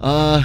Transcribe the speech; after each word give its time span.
Uh 0.00 0.42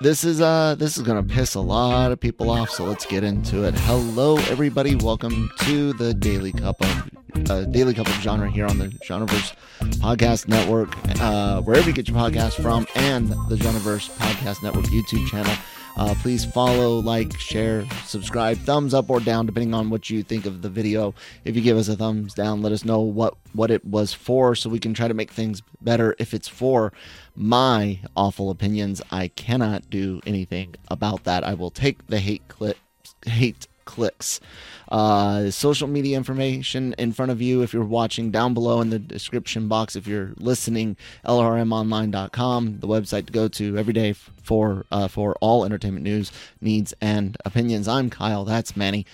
this 0.00 0.24
is 0.24 0.40
uh 0.40 0.74
this 0.78 0.96
is 0.96 1.02
gonna 1.02 1.22
piss 1.22 1.54
a 1.54 1.60
lot 1.60 2.12
of 2.12 2.20
people 2.20 2.50
off, 2.50 2.70
so 2.70 2.84
let's 2.84 3.04
get 3.06 3.24
into 3.24 3.64
it. 3.64 3.74
Hello 3.80 4.36
everybody, 4.48 4.94
welcome 4.94 5.50
to 5.60 5.92
the 5.94 6.14
Daily 6.14 6.52
Cup 6.52 6.80
of 6.80 7.50
uh, 7.50 7.64
Daily 7.66 7.94
Cup 7.94 8.06
of 8.06 8.14
Genre 8.14 8.50
here 8.50 8.66
on 8.66 8.78
the 8.78 8.88
Genreverse 9.06 9.54
Podcast 10.00 10.48
Network, 10.48 10.94
uh, 11.20 11.60
wherever 11.62 11.88
you 11.88 11.94
get 11.94 12.08
your 12.08 12.16
podcast 12.16 12.60
from, 12.62 12.86
and 12.96 13.28
the 13.48 13.56
Genreverse 13.56 14.10
Podcast 14.16 14.62
Network 14.62 14.86
YouTube 14.86 15.26
channel. 15.28 15.54
Uh, 15.96 16.14
please 16.22 16.44
follow, 16.44 16.98
like, 16.98 17.38
share, 17.38 17.84
subscribe, 18.06 18.56
thumbs 18.58 18.94
up 18.94 19.10
or 19.10 19.20
down, 19.20 19.44
depending 19.44 19.74
on 19.74 19.90
what 19.90 20.08
you 20.08 20.22
think 20.22 20.46
of 20.46 20.62
the 20.62 20.68
video. 20.68 21.14
If 21.44 21.56
you 21.56 21.62
give 21.62 21.76
us 21.76 21.88
a 21.88 21.96
thumbs 21.96 22.32
down, 22.32 22.62
let 22.62 22.72
us 22.72 22.84
know 22.84 23.00
what 23.00 23.34
what 23.52 23.70
it 23.70 23.84
was 23.84 24.14
for, 24.14 24.54
so 24.54 24.70
we 24.70 24.78
can 24.78 24.94
try 24.94 25.08
to 25.08 25.14
make 25.14 25.30
things 25.30 25.62
better. 25.80 26.14
If 26.18 26.32
it's 26.32 26.48
for 26.48 26.92
my 27.34 28.00
awful 28.16 28.50
opinions, 28.50 29.02
I 29.10 29.28
cannot 29.28 29.90
do 29.90 30.20
anything 30.24 30.74
about 30.88 31.24
that. 31.24 31.44
I 31.44 31.54
will 31.54 31.70
take 31.70 32.06
the 32.06 32.20
hate 32.20 32.46
clip, 32.48 32.78
hate 33.26 33.66
clicks. 33.90 34.40
Uh, 34.88 35.50
social 35.50 35.86
media 35.86 36.16
information 36.16 36.94
in 36.98 37.12
front 37.12 37.30
of 37.30 37.42
you 37.42 37.62
if 37.62 37.72
you're 37.72 37.84
watching 37.84 38.30
down 38.30 38.54
below 38.54 38.80
in 38.80 38.90
the 38.90 38.98
description 38.98 39.68
box. 39.68 39.94
If 39.96 40.06
you're 40.06 40.32
listening, 40.36 40.96
lrmonline.com, 41.24 42.80
the 42.80 42.86
website 42.86 43.26
to 43.26 43.32
go 43.32 43.48
to 43.48 43.76
every 43.76 43.92
day 43.92 44.12
for 44.12 44.86
uh, 44.90 45.08
for 45.08 45.36
all 45.40 45.64
entertainment 45.64 46.04
news, 46.04 46.32
needs, 46.60 46.94
and 47.00 47.36
opinions. 47.44 47.86
I'm 47.88 48.10
Kyle. 48.10 48.44
That's 48.44 48.76
Manny. 48.76 49.06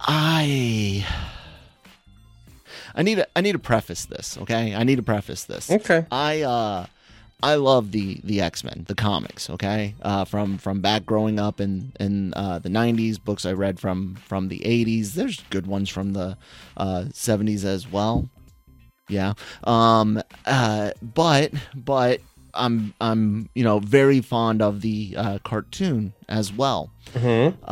I. 0.00 1.06
I 2.94 3.02
need 3.02 3.16
to 3.16 3.28
I 3.36 3.40
need 3.40 3.52
to 3.52 3.58
preface 3.58 4.06
this, 4.06 4.36
okay? 4.38 4.74
I 4.74 4.82
need 4.82 4.96
to 4.96 5.02
preface 5.02 5.44
this. 5.44 5.70
Okay. 5.70 6.06
I 6.10 6.42
uh 6.42 6.86
I 7.42 7.54
love 7.54 7.92
the 7.92 8.20
the 8.24 8.40
X 8.40 8.64
Men, 8.64 8.84
the 8.88 8.94
comics. 8.94 9.48
Okay, 9.48 9.94
uh, 10.02 10.24
from 10.24 10.58
from 10.58 10.80
back 10.80 11.06
growing 11.06 11.38
up 11.38 11.60
in 11.60 11.92
in 12.00 12.34
uh, 12.34 12.58
the 12.58 12.68
'90s, 12.68 13.22
books 13.22 13.46
I 13.46 13.52
read 13.52 13.78
from 13.78 14.16
from 14.16 14.48
the 14.48 14.60
'80s. 14.60 15.12
There's 15.12 15.40
good 15.50 15.66
ones 15.66 15.88
from 15.88 16.14
the 16.14 16.36
uh, 16.76 17.04
'70s 17.12 17.64
as 17.64 17.90
well. 17.90 18.28
Yeah, 19.08 19.34
um, 19.64 20.20
uh, 20.46 20.90
but 21.00 21.52
but 21.74 22.20
I'm 22.54 22.92
I'm 23.00 23.48
you 23.54 23.62
know 23.62 23.78
very 23.78 24.20
fond 24.20 24.60
of 24.60 24.80
the 24.80 25.14
uh, 25.16 25.38
cartoon 25.44 26.14
as 26.28 26.52
well. 26.52 26.90
Mm-hmm. 27.14 27.64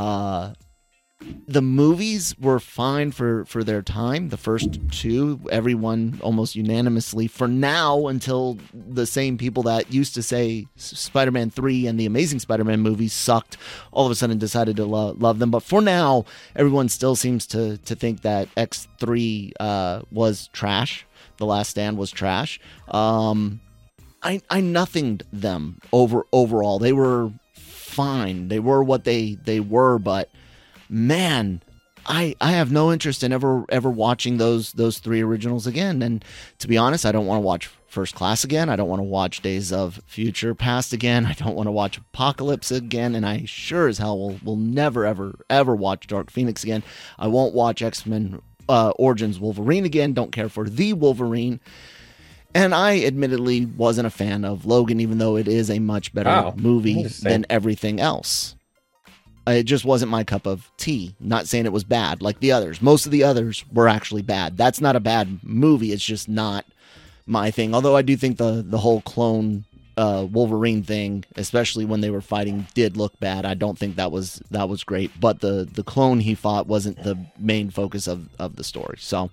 The 1.48 1.62
movies 1.62 2.34
were 2.38 2.58
fine 2.58 3.12
for 3.12 3.44
for 3.44 3.62
their 3.62 3.82
time. 3.82 4.30
The 4.30 4.36
first 4.36 4.78
two 4.90 5.40
everyone 5.50 6.18
almost 6.22 6.56
unanimously 6.56 7.28
for 7.28 7.46
now 7.48 8.06
until 8.08 8.58
the 8.74 9.06
same 9.06 9.38
people 9.38 9.62
that 9.64 9.92
used 9.92 10.14
to 10.14 10.22
say 10.22 10.66
spider-man 10.76 11.50
3 11.50 11.86
and 11.86 11.98
the 12.00 12.06
amazing 12.06 12.40
spider-man 12.40 12.80
movies 12.80 13.12
sucked 13.12 13.56
all 13.92 14.06
of 14.06 14.12
a 14.12 14.14
sudden 14.14 14.38
decided 14.38 14.76
to 14.76 14.84
lo- 14.84 15.16
love 15.18 15.38
them. 15.38 15.50
But 15.50 15.62
for 15.62 15.80
now 15.80 16.24
everyone 16.54 16.88
still 16.88 17.16
seems 17.16 17.46
to 17.48 17.78
to 17.78 17.94
think 17.94 18.22
that 18.22 18.52
x3 18.56 19.52
uh, 19.60 20.02
was 20.10 20.48
trash. 20.52 21.06
The 21.38 21.46
last 21.46 21.70
stand 21.70 21.96
was 21.96 22.10
trash. 22.10 22.60
Um 22.88 23.60
i 24.22 24.40
i 24.50 24.60
nothinged 24.60 25.22
them 25.32 25.78
over 25.92 26.26
overall. 26.32 26.78
They 26.78 26.92
were 26.92 27.32
fine. 27.54 28.48
They 28.48 28.58
were 28.58 28.82
what 28.82 29.04
they 29.04 29.36
they 29.44 29.60
were 29.60 29.98
but 29.98 30.28
man, 30.88 31.62
I 32.06 32.34
I 32.40 32.52
have 32.52 32.70
no 32.72 32.92
interest 32.92 33.22
in 33.22 33.32
ever 33.32 33.64
ever 33.68 33.90
watching 33.90 34.36
those 34.38 34.72
those 34.72 34.98
three 34.98 35.20
originals 35.22 35.66
again. 35.66 36.02
And 36.02 36.24
to 36.58 36.68
be 36.68 36.76
honest, 36.78 37.04
I 37.06 37.12
don't 37.12 37.26
want 37.26 37.38
to 37.38 37.46
watch 37.46 37.70
First 37.88 38.14
Class 38.14 38.44
again. 38.44 38.68
I 38.68 38.76
don't 38.76 38.88
want 38.88 39.00
to 39.00 39.04
watch 39.04 39.40
Days 39.42 39.72
of 39.72 40.00
Future 40.06 40.54
Past 40.54 40.92
again. 40.92 41.24
I 41.26 41.32
don't 41.32 41.54
want 41.56 41.66
to 41.66 41.72
watch 41.72 41.98
Apocalypse 41.98 42.70
again. 42.70 43.14
And 43.14 43.24
I 43.26 43.44
sure 43.46 43.88
as 43.88 43.98
hell 43.98 44.18
will 44.18 44.38
will 44.44 44.56
never 44.56 45.06
ever 45.06 45.34
ever 45.50 45.74
watch 45.74 46.06
Dark 46.06 46.30
Phoenix 46.30 46.62
again. 46.62 46.82
I 47.18 47.26
won't 47.28 47.54
watch 47.54 47.82
X 47.82 48.04
Men 48.06 48.40
uh, 48.68 48.90
Origins 48.96 49.38
Wolverine 49.40 49.84
again. 49.84 50.12
Don't 50.12 50.32
care 50.32 50.48
for 50.48 50.68
the 50.68 50.92
Wolverine. 50.92 51.60
And 52.54 52.74
I 52.74 53.04
admittedly 53.04 53.66
wasn't 53.66 54.06
a 54.06 54.10
fan 54.10 54.44
of 54.44 54.64
Logan, 54.64 54.98
even 55.00 55.18
though 55.18 55.36
it 55.36 55.46
is 55.46 55.68
a 55.70 55.78
much 55.78 56.14
better 56.14 56.30
Wow. 56.30 56.54
movie 56.56 57.02
than 57.04 57.44
everything 57.50 58.00
else. 58.00 58.55
It 59.46 59.64
just 59.64 59.84
wasn't 59.84 60.10
my 60.10 60.24
cup 60.24 60.46
of 60.46 60.70
tea. 60.76 61.14
Not 61.20 61.46
saying 61.46 61.66
it 61.66 61.72
was 61.72 61.84
bad 61.84 62.20
like 62.20 62.40
the 62.40 62.52
others. 62.52 62.82
Most 62.82 63.06
of 63.06 63.12
the 63.12 63.24
others 63.24 63.64
were 63.72 63.88
actually 63.88 64.22
bad. 64.22 64.56
That's 64.56 64.80
not 64.80 64.96
a 64.96 65.00
bad 65.00 65.40
movie. 65.42 65.92
It's 65.92 66.04
just 66.04 66.28
not 66.28 66.64
my 67.26 67.50
thing. 67.50 67.74
Although 67.74 67.96
I 67.96 68.02
do 68.02 68.16
think 68.16 68.38
the 68.38 68.64
the 68.66 68.78
whole 68.78 69.02
clone 69.02 69.64
uh, 69.96 70.26
Wolverine 70.30 70.82
thing, 70.82 71.24
especially 71.36 71.84
when 71.84 72.00
they 72.00 72.10
were 72.10 72.20
fighting, 72.20 72.66
did 72.74 72.96
look 72.96 73.18
bad. 73.20 73.46
I 73.46 73.54
don't 73.54 73.78
think 73.78 73.96
that 73.96 74.12
was 74.12 74.42
that 74.50 74.68
was 74.68 74.84
great. 74.84 75.12
But 75.20 75.40
the 75.40 75.68
the 75.70 75.84
clone 75.84 76.20
he 76.20 76.34
fought 76.34 76.66
wasn't 76.66 77.02
the 77.02 77.16
main 77.38 77.70
focus 77.70 78.06
of 78.06 78.28
of 78.38 78.56
the 78.56 78.64
story. 78.64 78.98
So. 78.98 79.30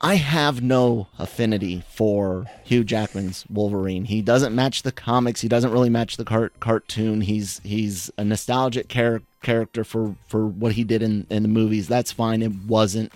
I 0.00 0.16
have 0.16 0.62
no 0.62 1.08
affinity 1.18 1.82
for 1.88 2.46
Hugh 2.64 2.84
Jackman's 2.84 3.46
Wolverine. 3.48 4.04
He 4.04 4.20
doesn't 4.20 4.54
match 4.54 4.82
the 4.82 4.92
comics. 4.92 5.40
He 5.40 5.48
doesn't 5.48 5.72
really 5.72 5.88
match 5.88 6.18
the 6.18 6.24
cart- 6.24 6.60
cartoon. 6.60 7.22
He's 7.22 7.60
he's 7.64 8.10
a 8.18 8.24
nostalgic 8.24 8.88
char- 8.88 9.22
character 9.42 9.84
for 9.84 10.14
for 10.26 10.46
what 10.46 10.72
he 10.72 10.84
did 10.84 11.02
in 11.02 11.26
in 11.30 11.42
the 11.42 11.48
movies. 11.48 11.88
That's 11.88 12.12
fine. 12.12 12.42
It 12.42 12.52
wasn't 12.66 13.10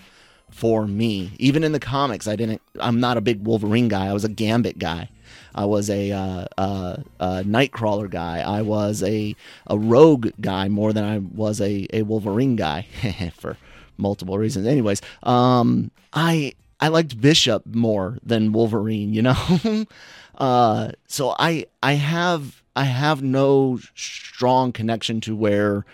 for 0.49 0.87
me. 0.87 1.33
Even 1.37 1.63
in 1.63 1.71
the 1.71 1.79
comics, 1.79 2.27
I 2.27 2.35
didn't. 2.35 2.61
I'm 2.79 2.99
not 2.99 3.15
a 3.15 3.21
big 3.21 3.45
Wolverine 3.45 3.87
guy. 3.87 4.07
I 4.07 4.13
was 4.13 4.25
a 4.25 4.29
Gambit 4.29 4.79
guy. 4.79 5.09
I 5.53 5.65
was 5.65 5.89
a 5.89 6.11
uh, 6.11 6.45
uh, 6.57 6.97
uh, 7.19 7.43
Nightcrawler 7.45 8.09
guy. 8.09 8.39
I 8.39 8.63
was 8.63 9.03
a 9.03 9.35
a 9.67 9.77
Rogue 9.77 10.29
guy 10.41 10.67
more 10.67 10.93
than 10.93 11.03
I 11.03 11.19
was 11.19 11.61
a 11.61 11.85
a 11.93 12.01
Wolverine 12.01 12.55
guy 12.55 12.87
for 13.37 13.57
multiple 13.97 14.39
reasons. 14.39 14.65
Anyways, 14.65 15.01
um, 15.23 15.91
I 16.11 16.53
I 16.81 16.87
liked 16.87 17.21
Bishop 17.21 17.63
more 17.67 18.17
than 18.23 18.51
Wolverine. 18.51 19.13
You 19.13 19.21
know, 19.21 19.85
uh, 20.35 20.91
so 21.07 21.35
I 21.37 21.67
I 21.81 21.93
have 21.93 22.63
I 22.75 22.85
have 22.85 23.21
no 23.21 23.79
strong 23.95 24.71
connection 24.71 25.21
to 25.21 25.35
where 25.35 25.85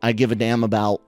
I 0.00 0.12
give 0.12 0.30
a 0.30 0.36
damn 0.36 0.62
about 0.62 1.02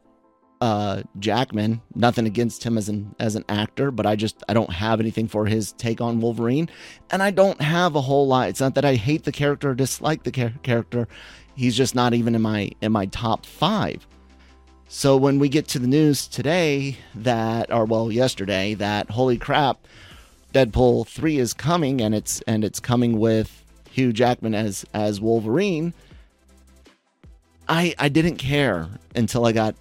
uh 0.61 1.03
Jackman. 1.21 1.81
Nothing 1.95 2.27
against 2.27 2.65
him 2.65 2.77
as 2.77 2.89
an 2.89 3.15
as 3.21 3.37
an 3.37 3.45
actor, 3.49 3.93
but 3.93 4.07
I 4.07 4.17
just 4.17 4.43
I 4.49 4.55
don't 4.55 4.73
have 4.73 4.99
anything 4.99 5.29
for 5.29 5.47
his 5.47 5.73
take 5.73 6.01
on 6.01 6.21
Wolverine, 6.21 6.69
and 7.11 7.23
I 7.23 7.31
don't 7.31 7.61
have 7.61 7.95
a 7.95 8.01
whole 8.01 8.27
lot. 8.27 8.49
It's 8.49 8.61
not 8.61 8.75
that 8.75 8.85
I 8.85 8.97
hate 8.97 9.23
the 9.23 9.33
character 9.33 9.71
or 9.71 9.75
dislike 9.77 10.25
the 10.25 10.33
char- 10.33 10.55
character. 10.65 11.07
He's 11.55 11.77
just 11.77 11.95
not 11.95 12.13
even 12.13 12.35
in 12.35 12.43
my 12.43 12.71
in 12.81 12.91
my 12.91 13.07
top 13.07 13.47
five. 13.47 14.05
So 14.91 15.19
when 15.19 15.39
we 15.39 15.51
get 15.51 15.69
to 15.69 15.79
the 15.79 15.87
news 15.87 16.27
today 16.27 16.97
that, 17.15 17.71
or 17.71 17.85
well, 17.85 18.11
yesterday, 18.11 18.73
that 18.75 19.11
holy 19.11 19.37
crap, 19.37 19.87
Deadpool 20.55 21.07
three 21.07 21.39
is 21.39 21.53
coming, 21.53 22.01
and 22.01 22.15
it's 22.15 22.41
and 22.43 22.65
it's 22.65 22.81
coming 22.81 23.19
with 23.19 23.65
Hugh 23.91 24.15
Jackman 24.15 24.55
as 24.55 24.87
as 24.95 25.21
Wolverine. 25.21 25.93
I 27.69 27.95
I 27.99 28.09
didn't 28.09 28.37
care 28.37 28.89
until 29.15 29.45
I 29.45 29.53
got 29.53 29.75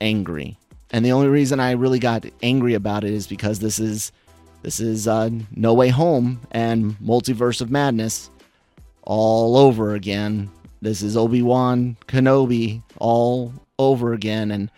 angry, 0.00 0.58
and 0.90 1.04
the 1.04 1.12
only 1.12 1.28
reason 1.28 1.60
I 1.60 1.70
really 1.72 2.00
got 2.00 2.26
angry 2.42 2.74
about 2.74 3.04
it 3.04 3.12
is 3.12 3.28
because 3.28 3.60
this 3.60 3.78
is 3.78 4.10
this 4.62 4.80
is 4.80 5.06
uh, 5.06 5.30
No 5.54 5.72
Way 5.72 5.88
Home 5.90 6.40
and 6.50 6.98
Multiverse 6.98 7.60
of 7.60 7.70
Madness 7.70 8.28
all 9.02 9.56
over 9.56 9.94
again. 9.94 10.50
This 10.80 11.00
is 11.00 11.16
Obi 11.16 11.42
Wan 11.42 11.96
Kenobi 12.08 12.82
all 12.98 13.52
over 13.90 14.12
again, 14.12 14.50
and 14.50 14.70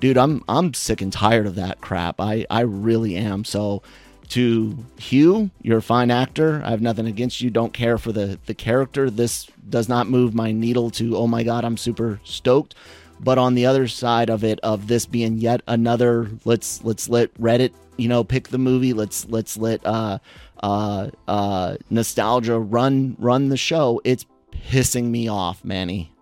dude, 0.00 0.18
I'm 0.18 0.42
I'm 0.48 0.74
sick 0.74 1.00
and 1.00 1.12
tired 1.12 1.46
of 1.46 1.54
that 1.56 1.80
crap. 1.80 2.20
I 2.20 2.46
I 2.50 2.60
really 2.60 3.16
am. 3.16 3.44
So 3.44 3.82
to 4.30 4.76
Hugh, 4.98 5.50
you're 5.62 5.78
a 5.78 5.82
fine 5.82 6.10
actor. 6.10 6.62
I 6.64 6.70
have 6.70 6.80
nothing 6.80 7.06
against 7.06 7.40
you. 7.40 7.50
Don't 7.50 7.72
care 7.72 7.98
for 7.98 8.12
the 8.12 8.38
the 8.46 8.54
character. 8.54 9.10
This 9.10 9.48
does 9.68 9.88
not 9.88 10.08
move 10.08 10.34
my 10.34 10.52
needle 10.52 10.90
to 10.92 11.16
oh 11.16 11.26
my 11.26 11.42
god, 11.42 11.64
I'm 11.64 11.76
super 11.76 12.20
stoked. 12.24 12.74
But 13.22 13.36
on 13.36 13.54
the 13.54 13.66
other 13.66 13.86
side 13.86 14.30
of 14.30 14.44
it, 14.44 14.58
of 14.62 14.86
this 14.86 15.04
being 15.04 15.38
yet 15.38 15.60
another, 15.66 16.30
let's 16.44 16.82
let's 16.84 17.08
let 17.08 17.34
Reddit, 17.34 17.72
you 17.98 18.08
know, 18.08 18.24
pick 18.24 18.48
the 18.48 18.58
movie. 18.58 18.94
Let's 18.94 19.26
let's 19.28 19.58
let 19.58 19.84
uh, 19.84 20.18
uh, 20.62 21.10
uh, 21.28 21.76
nostalgia 21.90 22.58
run 22.58 23.16
run 23.18 23.50
the 23.50 23.58
show. 23.58 24.00
It's 24.04 24.24
pissing 24.52 25.10
me 25.10 25.28
off, 25.28 25.62
Manny. 25.64 26.12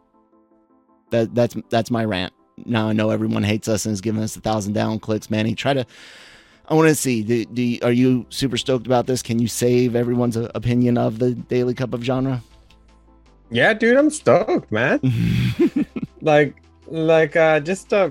That 1.10 1.34
that's 1.34 1.56
that's 1.70 1.90
my 1.90 2.04
rant. 2.04 2.32
Now 2.66 2.88
I 2.88 2.92
know 2.92 3.10
everyone 3.10 3.42
hates 3.44 3.68
us 3.68 3.86
and 3.86 3.92
is 3.92 4.00
giving 4.00 4.22
us 4.22 4.36
a 4.36 4.40
thousand 4.40 4.72
down 4.74 4.98
clicks. 5.00 5.30
Manny, 5.30 5.54
try 5.54 5.74
to. 5.74 5.86
I 6.68 6.74
want 6.74 6.88
to 6.88 6.94
see. 6.94 7.22
Do, 7.22 7.44
do 7.46 7.62
you- 7.62 7.78
are 7.82 7.92
you 7.92 8.26
super 8.28 8.56
stoked 8.58 8.86
about 8.86 9.06
this? 9.06 9.22
Can 9.22 9.38
you 9.38 9.48
save 9.48 9.96
everyone's 9.96 10.36
uh, 10.36 10.50
opinion 10.54 10.98
of 10.98 11.18
the 11.18 11.32
Daily 11.34 11.72
Cup 11.72 11.94
of 11.94 12.02
Genre? 12.04 12.42
Yeah, 13.50 13.72
dude, 13.72 13.96
I'm 13.96 14.10
stoked, 14.10 14.70
man. 14.70 15.00
like, 16.20 16.60
like, 16.86 17.36
uh, 17.36 17.60
just 17.60 17.92
uh, 17.94 18.10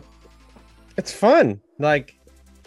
it's 0.98 1.12
fun. 1.14 1.62
Like, 1.78 2.16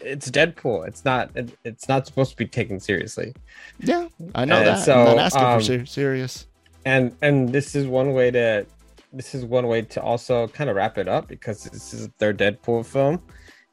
it's 0.00 0.31
Deadpool. 0.31 0.87
It's 0.87 1.05
not. 1.05 1.31
It, 1.35 1.56
it's 1.65 1.88
not 1.88 2.06
supposed 2.06 2.31
to 2.31 2.37
be 2.37 2.47
taken 2.47 2.79
seriously. 2.79 3.35
yeah, 3.81 4.06
I 4.37 4.44
know 4.44 4.59
Uh, 4.59 4.65
that. 4.65 4.85
so, 4.85 4.94
I'm 4.94 5.17
not 5.17 5.19
asking 5.19 5.43
um, 5.43 5.59
for 5.59 5.65
ser- 5.65 5.87
serious. 5.87 6.47
and 6.85 7.17
and 7.23 7.49
this 7.49 7.75
is 7.75 7.87
one 7.88 8.12
way 8.12 8.31
to 8.31 8.65
this 9.12 9.34
is 9.34 9.44
one 9.44 9.66
way 9.66 9.82
to 9.82 10.02
also 10.02 10.46
kind 10.48 10.70
of 10.70 10.76
wrap 10.76 10.98
it 10.98 11.08
up 11.08 11.28
because 11.28 11.64
this 11.64 11.92
is 11.92 12.08
their 12.18 12.32
Deadpool 12.32 12.86
film. 12.86 13.22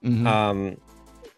Mhm. 0.03 0.25
Um, 0.25 0.77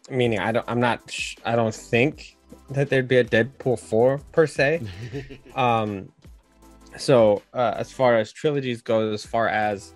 meaning 0.10 0.40
I 0.40 0.52
don't, 0.52 0.66
I'm 0.68 0.80
not, 0.80 1.10
sh- 1.10 1.36
I 1.46 1.56
don't 1.56 1.74
think 1.74 2.38
that 2.72 2.90
there'd 2.90 3.08
be 3.08 3.18
a 3.18 3.24
Deadpool 3.24 3.80
four 3.80 4.20
per 4.32 4.48
se. 4.48 4.82
um, 5.56 6.12
so 6.98 7.42
uh, 7.54 7.74
as 7.78 7.92
far 7.92 8.18
as 8.18 8.32
trilogies 8.32 8.82
goes, 8.82 9.14
as 9.14 9.26
far 9.30 9.48
as 9.48 9.94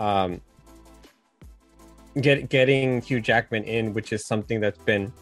um, 0.00 0.40
get 2.20 2.48
getting 2.48 3.00
Hugh 3.02 3.20
Jackman 3.20 3.64
in, 3.64 3.92
which 3.92 4.12
is 4.12 4.26
something 4.26 4.60
that's 4.60 4.78
been 4.78 5.12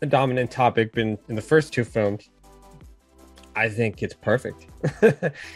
a 0.00 0.06
dominant 0.06 0.50
topic 0.50 0.92
been 0.92 1.18
in 1.28 1.34
the 1.34 1.42
first 1.42 1.72
two 1.72 1.84
films. 1.84 2.30
I 3.58 3.68
think 3.68 4.02
it's 4.04 4.14
perfect. 4.14 4.66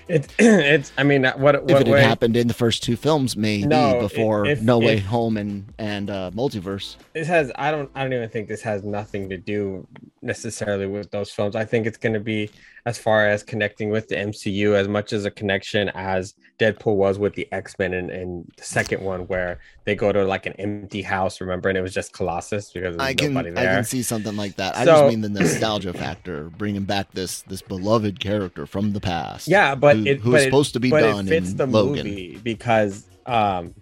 it's 0.08 0.28
it's. 0.38 0.92
I 0.98 1.02
mean, 1.04 1.22
what 1.24 1.38
what 1.38 1.70
if 1.70 1.80
it 1.82 1.86
had 1.86 1.88
way? 1.88 2.02
happened 2.02 2.36
in 2.36 2.48
the 2.48 2.54
first 2.54 2.82
two 2.82 2.96
films, 2.96 3.36
maybe 3.36 3.66
No, 3.66 4.00
before 4.00 4.44
if- 4.46 4.60
No 4.60 4.78
Way 4.78 4.96
if- 4.96 5.04
Home 5.06 5.36
and 5.36 5.72
and 5.78 6.10
uh, 6.10 6.30
Multiverse. 6.34 6.96
this 7.12 7.28
has 7.28 7.52
i 7.56 7.70
don't 7.70 7.90
i 7.94 8.02
don't 8.02 8.12
even 8.12 8.28
think 8.28 8.48
this 8.48 8.62
has 8.62 8.82
nothing 8.82 9.28
to 9.30 9.36
do 9.36 9.86
necessarily 10.22 10.86
with 10.86 11.10
those 11.10 11.30
films 11.30 11.54
i 11.56 11.64
think 11.64 11.86
it's 11.86 11.98
going 11.98 12.12
to 12.14 12.20
be 12.20 12.50
as 12.84 12.98
far 12.98 13.28
as 13.28 13.42
connecting 13.44 13.90
with 13.90 14.08
the 14.08 14.16
mcu 14.16 14.74
as 14.74 14.88
much 14.88 15.12
as 15.12 15.24
a 15.24 15.30
connection 15.30 15.88
as 15.94 16.34
deadpool 16.58 16.96
was 16.96 17.16
with 17.18 17.32
the 17.34 17.46
x-men 17.52 17.94
in, 17.94 18.10
in 18.10 18.44
the 18.56 18.64
second 18.64 19.00
one 19.02 19.20
where 19.28 19.60
they 19.84 19.94
go 19.94 20.10
to 20.10 20.24
like 20.24 20.46
an 20.46 20.52
empty 20.54 21.00
house 21.02 21.40
remember 21.40 21.68
and 21.68 21.78
it 21.78 21.80
was 21.80 21.94
just 21.94 22.12
colossus 22.12 22.70
because 22.72 22.96
I 22.98 23.14
can 23.14 23.36
I 23.36 23.42
can 23.52 23.84
see 23.84 24.02
something 24.02 24.36
like 24.36 24.56
that. 24.56 24.76
I 24.76 24.84
So- 24.84 24.92
just 24.92 25.08
mean 25.10 25.20
the 25.20 25.28
nostalgia 25.28 25.92
factor, 25.92 26.50
bringing 26.58 26.82
back 26.84 27.12
this 27.12 27.42
this 27.42 27.62
beloved 27.62 28.18
character 28.20 28.66
from 28.66 28.92
the 28.92 29.00
past. 29.00 29.46
yeah 29.48 29.74
but 29.74 29.96
who, 29.96 30.06
it 30.06 30.20
who 30.20 30.32
but 30.32 30.36
is 30.38 30.42
it- 30.42 30.46
supposed 30.46 30.72
to 30.74 30.80
be 30.80 30.90
done 30.90 31.26
it 31.26 31.30
fits 31.30 31.50
in 31.52 31.56
the 31.58 31.66
Logan. 31.66 32.06
movie 32.06 32.40
because 32.42 33.06
um 33.26 33.74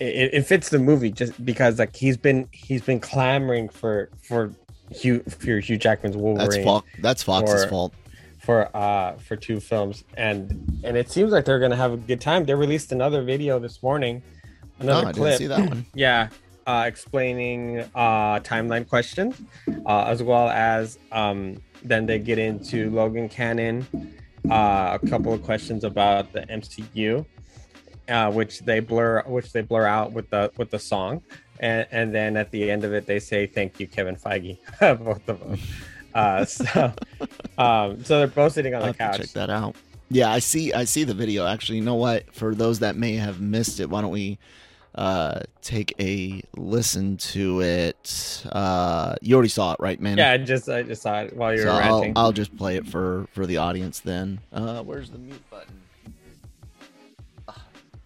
it, 0.00 0.34
it 0.34 0.42
fits 0.46 0.68
the 0.68 0.78
movie 0.78 1.10
just 1.10 1.44
because 1.44 1.78
like 1.78 1.94
he's 1.96 2.16
been 2.16 2.48
he's 2.52 2.82
been 2.82 3.00
clamoring 3.00 3.68
for 3.68 4.10
for 4.22 4.52
Hugh 4.90 5.22
for 5.28 5.58
Hugh 5.58 5.76
Jackman's 5.78 6.16
Wolverine. 6.16 6.64
That's. 6.64 6.84
That's 7.00 7.22
Fox's 7.22 7.64
or- 7.64 7.68
fault. 7.68 7.94
For 8.42 8.68
uh 8.76 9.16
for 9.18 9.36
two 9.36 9.60
films. 9.60 10.04
And 10.16 10.80
and 10.84 10.96
it 10.96 11.10
seems 11.10 11.30
like 11.32 11.44
they're 11.44 11.60
gonna 11.60 11.76
have 11.76 11.92
a 11.92 11.96
good 11.96 12.20
time. 12.20 12.44
They 12.44 12.54
released 12.54 12.90
another 12.92 13.22
video 13.22 13.58
this 13.58 13.82
morning 13.82 14.22
No, 14.80 14.98
another 14.98 15.06
Oh, 15.06 15.08
I 15.08 15.12
didn't 15.12 15.16
clip. 15.22 15.38
see 15.38 15.46
that 15.46 15.68
one. 15.68 15.86
yeah 15.94 16.28
uh 16.66 16.84
explaining 16.86 17.80
uh 17.94 18.38
timeline 18.40 18.88
questions 18.88 19.40
uh 19.84 20.04
as 20.04 20.22
well 20.22 20.48
as 20.48 20.96
um 21.10 21.60
then 21.82 22.06
they 22.06 22.20
get 22.20 22.38
into 22.38 22.88
logan 22.90 23.28
canon 23.28 23.84
uh 24.48 24.96
a 25.02 25.06
couple 25.08 25.32
of 25.32 25.42
questions 25.42 25.82
about 25.82 26.32
the 26.32 26.42
mcu 26.42 27.26
uh 28.08 28.30
which 28.30 28.60
they 28.60 28.78
blur 28.78 29.22
which 29.26 29.52
they 29.52 29.60
blur 29.60 29.86
out 29.86 30.12
with 30.12 30.28
the 30.30 30.50
with 30.56 30.70
the 30.70 30.78
song. 30.78 31.20
And 31.60 31.86
and 31.92 32.12
then 32.14 32.36
at 32.36 32.50
the 32.50 32.70
end 32.70 32.82
of 32.84 32.92
it 32.92 33.06
they 33.06 33.20
say 33.20 33.46
thank 33.46 33.78
you 33.80 33.86
kevin 33.86 34.16
feige. 34.16 34.58
Both 35.04 35.28
of 35.28 35.38
them 35.40 35.58
uh 36.14 36.44
so 36.46 36.92
um 37.58 38.02
so 38.04 38.18
they're 38.18 38.26
both 38.26 38.52
sitting 38.52 38.74
on 38.74 38.82
I'll 38.82 38.88
the 38.92 38.98
couch 38.98 39.18
check 39.18 39.28
that 39.30 39.50
out. 39.50 39.74
Yeah, 40.10 40.30
I 40.30 40.40
see. 40.40 40.74
I 40.74 40.84
see 40.84 41.04
the 41.04 41.14
video. 41.14 41.46
Actually, 41.46 41.78
you 41.78 41.84
know 41.84 41.94
what? 41.94 42.34
For 42.34 42.54
those 42.54 42.80
that 42.80 42.96
may 42.96 43.14
have 43.14 43.40
missed 43.40 43.80
it, 43.80 43.88
why 43.88 44.02
don't 44.02 44.10
we 44.10 44.38
uh 44.94 45.40
take 45.62 45.94
a 45.98 46.42
listen 46.54 47.16
to 47.16 47.62
it? 47.62 48.44
Uh 48.52 49.14
You 49.22 49.36
already 49.36 49.48
saw 49.48 49.72
it, 49.72 49.78
right, 49.80 49.98
man? 49.98 50.18
yeah 50.18 50.32
i 50.32 50.36
just 50.36 50.68
i 50.68 50.82
just 50.82 51.00
saw 51.00 51.20
it 51.22 51.34
while 51.34 51.52
you 51.54 51.60
were 51.60 51.64
So 51.68 51.72
I'll, 51.72 51.92
ranting 52.00 52.12
I'll 52.14 52.32
just 52.32 52.54
play 52.58 52.76
it 52.76 52.86
for 52.86 53.26
for 53.32 53.46
the 53.46 53.56
audience 53.56 54.00
then. 54.00 54.38
Uh, 54.52 54.82
where's 54.82 55.08
the 55.08 55.16
mute 55.16 55.40
button? 55.50 55.80
Ah, 57.48 57.56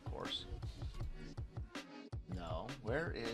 of 0.06 0.12
course. 0.12 0.44
No. 2.36 2.68
Where 2.84 3.12
is 3.16 3.25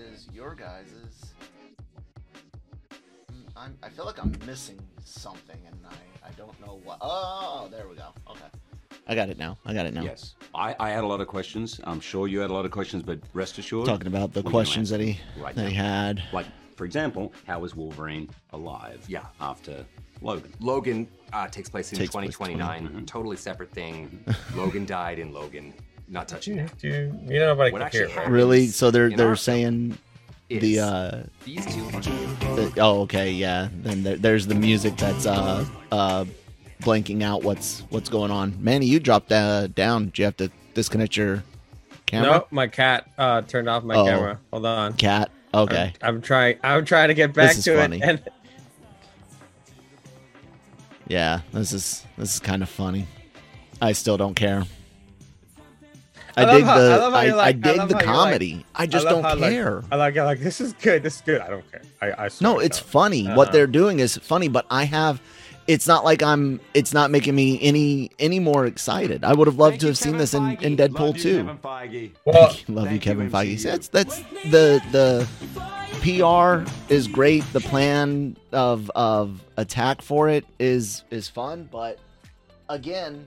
feel 3.92 4.04
like 4.04 4.18
I'm 4.22 4.32
missing 4.46 4.78
something, 5.04 5.58
and 5.66 5.76
I 5.88 6.28
I 6.28 6.30
don't 6.32 6.58
know 6.64 6.80
what. 6.84 6.98
Oh, 7.00 7.68
there 7.70 7.86
we 7.88 7.96
go. 7.96 8.06
Okay. 8.30 8.46
I 9.06 9.14
got 9.14 9.28
it 9.28 9.38
now. 9.38 9.58
I 9.66 9.74
got 9.74 9.86
it 9.86 9.94
now. 9.94 10.02
Yes, 10.02 10.34
I, 10.54 10.76
I 10.78 10.90
had 10.90 11.02
a 11.02 11.06
lot 11.06 11.20
of 11.20 11.26
questions. 11.26 11.80
I'm 11.84 12.00
sure 12.00 12.28
you 12.28 12.38
had 12.40 12.50
a 12.50 12.52
lot 12.54 12.64
of 12.64 12.70
questions, 12.70 13.02
but 13.02 13.18
rest 13.32 13.58
assured, 13.58 13.86
Talking 13.86 14.06
about 14.06 14.32
the 14.32 14.42
questions 14.42 14.88
that 14.90 15.00
he 15.00 15.18
right 15.38 15.54
that 15.54 15.68
he 15.68 15.74
had. 15.74 16.22
Like, 16.32 16.46
for 16.76 16.84
example, 16.84 17.32
how 17.46 17.64
is 17.64 17.74
Wolverine 17.74 18.30
alive? 18.52 19.04
Yeah. 19.08 19.26
after 19.40 19.84
Logan. 20.20 20.52
Logan 20.60 21.08
uh, 21.32 21.48
takes 21.48 21.68
place 21.68 21.92
in 21.92 21.98
Takes 21.98 22.12
place 22.12 22.30
2029. 22.30 23.06
Totally 23.06 23.36
separate 23.36 23.72
thing. 23.72 24.24
Logan 24.54 24.86
died 24.86 25.18
in 25.18 25.32
Logan. 25.32 25.74
Not 26.08 26.28
touching 26.28 26.58
it. 26.58 26.70
Dude, 26.78 27.12
you 27.28 27.40
know 27.40 27.46
nobody 27.48 27.72
What 27.72 27.78
can 27.78 27.86
actually 27.86 27.98
hear 28.00 28.06
it, 28.08 28.12
happened- 28.12 28.34
Really? 28.34 28.66
So 28.68 28.90
they're 28.92 29.08
in 29.08 29.16
they're 29.16 29.28
our 29.28 29.36
saying 29.36 29.98
the 30.60 30.78
uh 30.81 31.22
these 31.44 31.64
two. 31.66 31.82
The- 31.90 32.72
oh, 32.78 33.02
okay, 33.02 33.31
yeah. 33.32 33.69
Then 33.82 34.02
there, 34.02 34.16
there's 34.16 34.46
the 34.46 34.54
music 34.54 34.96
that's 34.96 35.26
uh 35.26 35.64
uh 35.90 36.25
blanking 36.82 37.22
out 37.22 37.43
what's 37.43 37.81
what's 37.90 38.08
going 38.08 38.31
on. 38.31 38.56
Manny, 38.62 38.87
you 38.87 38.99
dropped 39.00 39.31
uh, 39.32 39.69
down. 39.69 40.08
Do 40.08 40.22
you 40.22 40.26
have 40.26 40.37
to 40.38 40.50
disconnect 40.75 41.16
your 41.16 41.43
camera? 42.06 42.31
No, 42.31 42.46
my 42.50 42.66
cat 42.66 43.08
uh 43.19 43.43
turned 43.43 43.69
off 43.69 43.84
my 43.84 43.94
Oh. 43.94 44.04
camera. 44.04 44.38
Hold 44.52 44.66
on. 44.66 44.93
Cat. 44.94 45.31
Okay. 45.54 45.93
I'm, 46.02 46.16
I'm 46.16 46.22
trying. 46.22 46.58
I'm 46.64 46.84
trying 46.84 47.08
to 47.08 47.14
get 47.14 47.34
back 47.34 47.56
is 47.56 47.64
to 47.64 47.76
funny. 47.76 47.98
it. 47.98 48.02
And 48.02 48.22
Yeah, 51.08 51.40
this 51.52 51.72
is 51.72 52.05
this 52.16 52.34
is 52.34 52.40
kind 52.40 52.62
of 52.62 52.69
funny. 52.69 53.06
I 53.81 53.93
still 53.93 54.16
don't 54.16 54.34
care. 54.34 54.65
I, 56.36 56.44
I 56.44 56.55
dig 56.56 56.65
how- 56.65 56.79
the 56.79 56.91
I 57.17 57.27
I, 57.27 57.31
like- 57.32 57.46
I 57.46 57.53
dig 57.53 57.77
love 57.77 57.89
the 57.89 57.94
how 57.96 58.01
you're 58.01 58.06
like- 58.12 58.17
comedy. 58.24 58.67
I 58.74 58.86
just 58.86 59.05
love 59.05 59.15
don't 59.15 59.24
how, 59.24 59.34
like, 59.36 59.51
care. 59.53 59.82
I 59.93 59.96
like. 59.96 60.17
I 60.17 60.24
like. 60.24 60.41
This 60.41 60.60
is 60.60 60.72
good. 60.74 61.03
This 61.03 61.17
is 61.17 61.20
good. 61.22 61.41
I 61.41 61.48
don't 61.51 61.70
care. 61.70 61.82
I. 62.01 62.24
I 62.24 62.29
swear 62.29 62.53
No, 62.55 62.58
it's 62.58 62.81
God. 62.81 62.89
funny. 62.89 63.29
Uh, 63.29 63.36
What 63.36 63.53
they're 63.53 63.67
doing 63.67 64.01
is 64.01 64.17
funny, 64.17 64.48
but 64.48 64.65
I 64.70 64.84
have 64.84 65.20
it's 65.69 65.86
not 65.86 66.05
like 66.05 66.22
I'm 66.24 66.58
it's 66.74 66.93
not 66.93 67.10
making 67.12 67.34
me 67.36 67.60
any 67.62 68.10
any 68.19 68.41
more 68.41 68.67
excited. 68.67 69.22
I 69.24 69.32
would 69.32 69.46
have 69.46 69.56
loved 69.58 69.81
to 69.81 69.86
have 69.89 69.96
seen 69.98 70.17
this 70.17 70.34
in, 70.34 70.56
in 70.60 70.77
Deadpool 70.77 71.20
2. 71.20 71.44
Well, 72.24 72.56
Love 72.69 72.84
you, 72.84 72.98
Thank 72.98 73.03
Kevin 73.03 73.24
you, 73.27 73.31
Feige. 73.31 73.55
MCU. 73.55 73.62
That's 73.62 73.89
that's 73.89 74.19
the 74.51 74.81
the 74.91 75.29
PR 76.03 76.69
is 76.93 77.06
great. 77.06 77.44
The 77.53 77.60
plan 77.60 78.36
of 78.53 78.91
of 78.96 79.41
attack 79.56 80.03
for 80.03 80.29
it 80.29 80.44
is 80.58 81.05
is 81.10 81.29
fun, 81.29 81.69
but 81.70 81.98
again, 82.69 83.24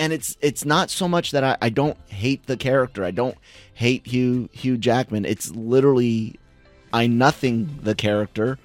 and 0.00 0.14
it's 0.14 0.36
it's 0.40 0.64
not 0.64 0.90
so 0.90 1.06
much 1.06 1.30
that 1.30 1.44
I, 1.44 1.58
I 1.60 1.68
don't 1.68 1.96
hate 2.08 2.46
the 2.46 2.56
character. 2.56 3.04
I 3.04 3.10
don't 3.10 3.36
hate 3.74 4.06
Hugh 4.06 4.48
Hugh 4.50 4.78
Jackman. 4.78 5.26
It's 5.26 5.50
literally 5.50 6.40
I 6.92 7.06
nothing 7.06 7.78
the 7.82 7.94
character. 7.94 8.58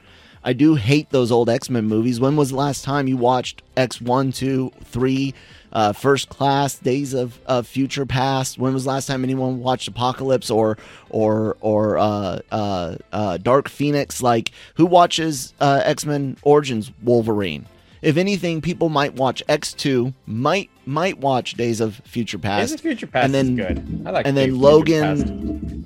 I 0.46 0.54
do 0.54 0.76
hate 0.76 1.10
those 1.10 1.32
old 1.32 1.50
X 1.50 1.70
Men 1.70 1.86
movies. 1.86 2.22
When 2.22 2.38
was 2.38 2.52
the 2.52 2.56
last 2.56 2.86
time 2.86 3.08
you 3.08 3.18
watched 3.18 3.64
X 3.76 4.00
one, 4.00 4.32
two, 4.32 4.72
three, 4.86 5.34
uh, 5.74 5.92
First 5.92 6.30
Class, 6.30 6.78
Days 6.78 7.14
of, 7.14 7.38
of 7.48 7.68
Future 7.68 8.06
Past? 8.06 8.58
When 8.58 8.74
was 8.74 8.86
the 8.86 8.92
last 8.92 9.08
time 9.08 9.26
anyone 9.26 9.60
watched 9.60 9.90
Apocalypse 9.90 10.50
or 10.50 10.78
or 11.10 11.58
or 11.60 11.98
uh, 11.98 12.40
uh, 12.50 12.96
uh, 13.12 13.38
Dark 13.38 13.68
Phoenix? 13.68 14.22
Like 14.22 14.52
who 14.76 14.86
watches 14.86 15.54
uh, 15.60 15.82
X 15.84 16.06
Men 16.06 16.38
Origins 16.44 16.94
Wolverine? 17.04 17.66
If 18.02 18.18
anything, 18.18 18.62
people 18.62 18.90
might 18.90 19.16
watch 19.16 19.42
X 19.48 19.74
two, 19.74 20.14
might 20.26 20.70
might 20.86 21.18
watch 21.20 21.54
Days 21.56 21.80
of 21.80 21.96
Future 22.06 22.38
Days 22.38 22.44
Past, 22.44 22.76
of 22.76 22.82
Future 22.82 23.08
Past 23.08 23.26
and 23.26 23.34
then- 23.34 23.60
is 23.60 23.68
good. 23.68 24.04
I 24.08 24.12
like. 24.12 24.28
and 24.28 24.36
Days 24.36 24.46
then 24.48 24.56
of 24.56 24.62
Logan 24.62 25.18
Future 25.18 25.66
Past. 25.66 25.86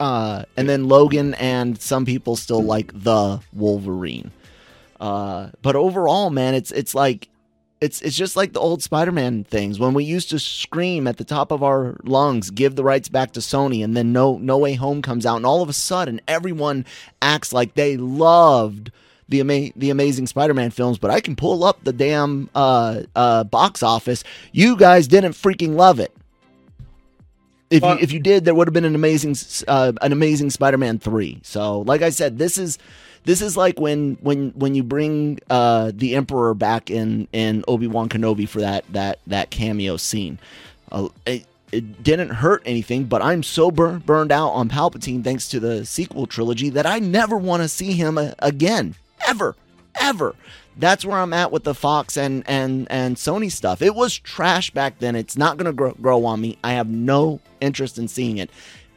uh, 0.00 0.44
and 0.56 0.68
then 0.68 0.88
Logan 0.88 1.34
and 1.34 1.80
some 1.80 2.04
people 2.04 2.36
still 2.36 2.62
like 2.62 2.92
the 2.94 3.40
Wolverine. 3.52 4.30
Uh, 5.00 5.48
but 5.62 5.76
overall, 5.76 6.30
man, 6.30 6.54
it's 6.54 6.70
it's 6.72 6.94
like 6.94 7.28
It's 7.80 8.00
it's 8.02 8.16
just 8.16 8.36
like 8.36 8.52
the 8.54 8.60
old 8.60 8.82
Spider-Man 8.82 9.44
things 9.44 9.78
when 9.78 9.92
we 9.92 10.04
used 10.04 10.30
to 10.30 10.38
scream 10.38 11.06
at 11.06 11.18
the 11.18 11.24
top 11.24 11.50
of 11.52 11.62
our 11.62 11.96
lungs, 12.04 12.50
"Give 12.50 12.76
the 12.76 12.84
rights 12.84 13.08
back 13.08 13.32
to 13.32 13.40
Sony," 13.40 13.84
and 13.84 13.94
then 13.96 14.12
No 14.12 14.38
No 14.38 14.56
Way 14.58 14.74
Home 14.74 15.02
comes 15.02 15.26
out, 15.26 15.36
and 15.36 15.44
all 15.44 15.60
of 15.62 15.68
a 15.68 15.72
sudden 15.74 16.20
everyone 16.26 16.86
acts 17.20 17.52
like 17.52 17.74
they 17.74 17.96
loved 17.98 18.90
the 19.28 19.40
ama- 19.40 19.72
the 19.76 19.90
Amazing 19.90 20.26
Spider-Man 20.26 20.70
films. 20.70 20.98
But 20.98 21.10
I 21.10 21.20
can 21.20 21.36
pull 21.36 21.64
up 21.64 21.82
the 21.84 21.92
damn 21.92 22.48
uh, 22.54 23.02
uh, 23.14 23.44
box 23.44 23.82
office. 23.82 24.24
You 24.52 24.76
guys 24.76 25.08
didn't 25.08 25.32
freaking 25.32 25.76
love 25.76 26.00
it. 26.00 26.12
If 27.70 27.82
you, 27.82 27.88
if 28.02 28.12
you 28.12 28.20
did, 28.20 28.44
there 28.44 28.54
would 28.54 28.68
have 28.68 28.74
been 28.74 28.84
an 28.84 28.94
amazing 28.94 29.34
uh, 29.66 29.92
an 30.02 30.12
amazing 30.12 30.50
Spider-Man 30.50 30.98
three. 30.98 31.40
So, 31.42 31.80
like 31.80 32.02
I 32.02 32.10
said, 32.10 32.38
this 32.38 32.56
is 32.58 32.78
this 33.24 33.40
is 33.40 33.56
like 33.56 33.80
when 33.80 34.16
when 34.20 34.50
when 34.50 34.74
you 34.74 34.82
bring 34.84 35.40
uh, 35.50 35.90
the 35.94 36.14
Emperor 36.14 36.54
back 36.54 36.90
in 36.90 37.26
in 37.32 37.64
Obi 37.66 37.86
Wan 37.86 38.08
Kenobi 38.08 38.48
for 38.48 38.60
that 38.60 38.84
that 38.92 39.18
that 39.26 39.50
cameo 39.50 39.96
scene. 39.96 40.38
Uh, 40.92 41.08
it, 41.26 41.46
it 41.72 42.04
didn't 42.04 42.28
hurt 42.28 42.62
anything, 42.64 43.04
but 43.04 43.20
I'm 43.20 43.42
so 43.42 43.72
bur- 43.72 43.98
burned 43.98 44.30
out 44.30 44.50
on 44.50 44.68
Palpatine 44.68 45.24
thanks 45.24 45.48
to 45.48 45.58
the 45.58 45.84
sequel 45.84 46.26
trilogy 46.28 46.68
that 46.70 46.86
I 46.86 47.00
never 47.00 47.36
want 47.36 47.62
to 47.64 47.68
see 47.68 47.92
him 47.94 48.16
a- 48.16 48.34
again, 48.38 48.94
ever, 49.28 49.56
ever. 50.00 50.34
That's 50.76 51.04
where 51.04 51.18
I'm 51.18 51.32
at 51.32 51.52
with 51.52 51.64
the 51.64 51.74
Fox 51.74 52.16
and 52.16 52.42
and 52.48 52.86
and 52.90 53.16
Sony 53.16 53.50
stuff. 53.50 53.80
It 53.82 53.94
was 53.94 54.18
trash 54.18 54.70
back 54.70 54.98
then. 54.98 55.14
It's 55.14 55.36
not 55.36 55.56
going 55.56 55.66
to 55.66 55.72
grow, 55.72 55.92
grow 55.94 56.24
on 56.24 56.40
me. 56.40 56.58
I 56.64 56.72
have 56.72 56.88
no 56.88 57.40
interest 57.60 57.98
in 57.98 58.08
seeing 58.08 58.38
it 58.38 58.50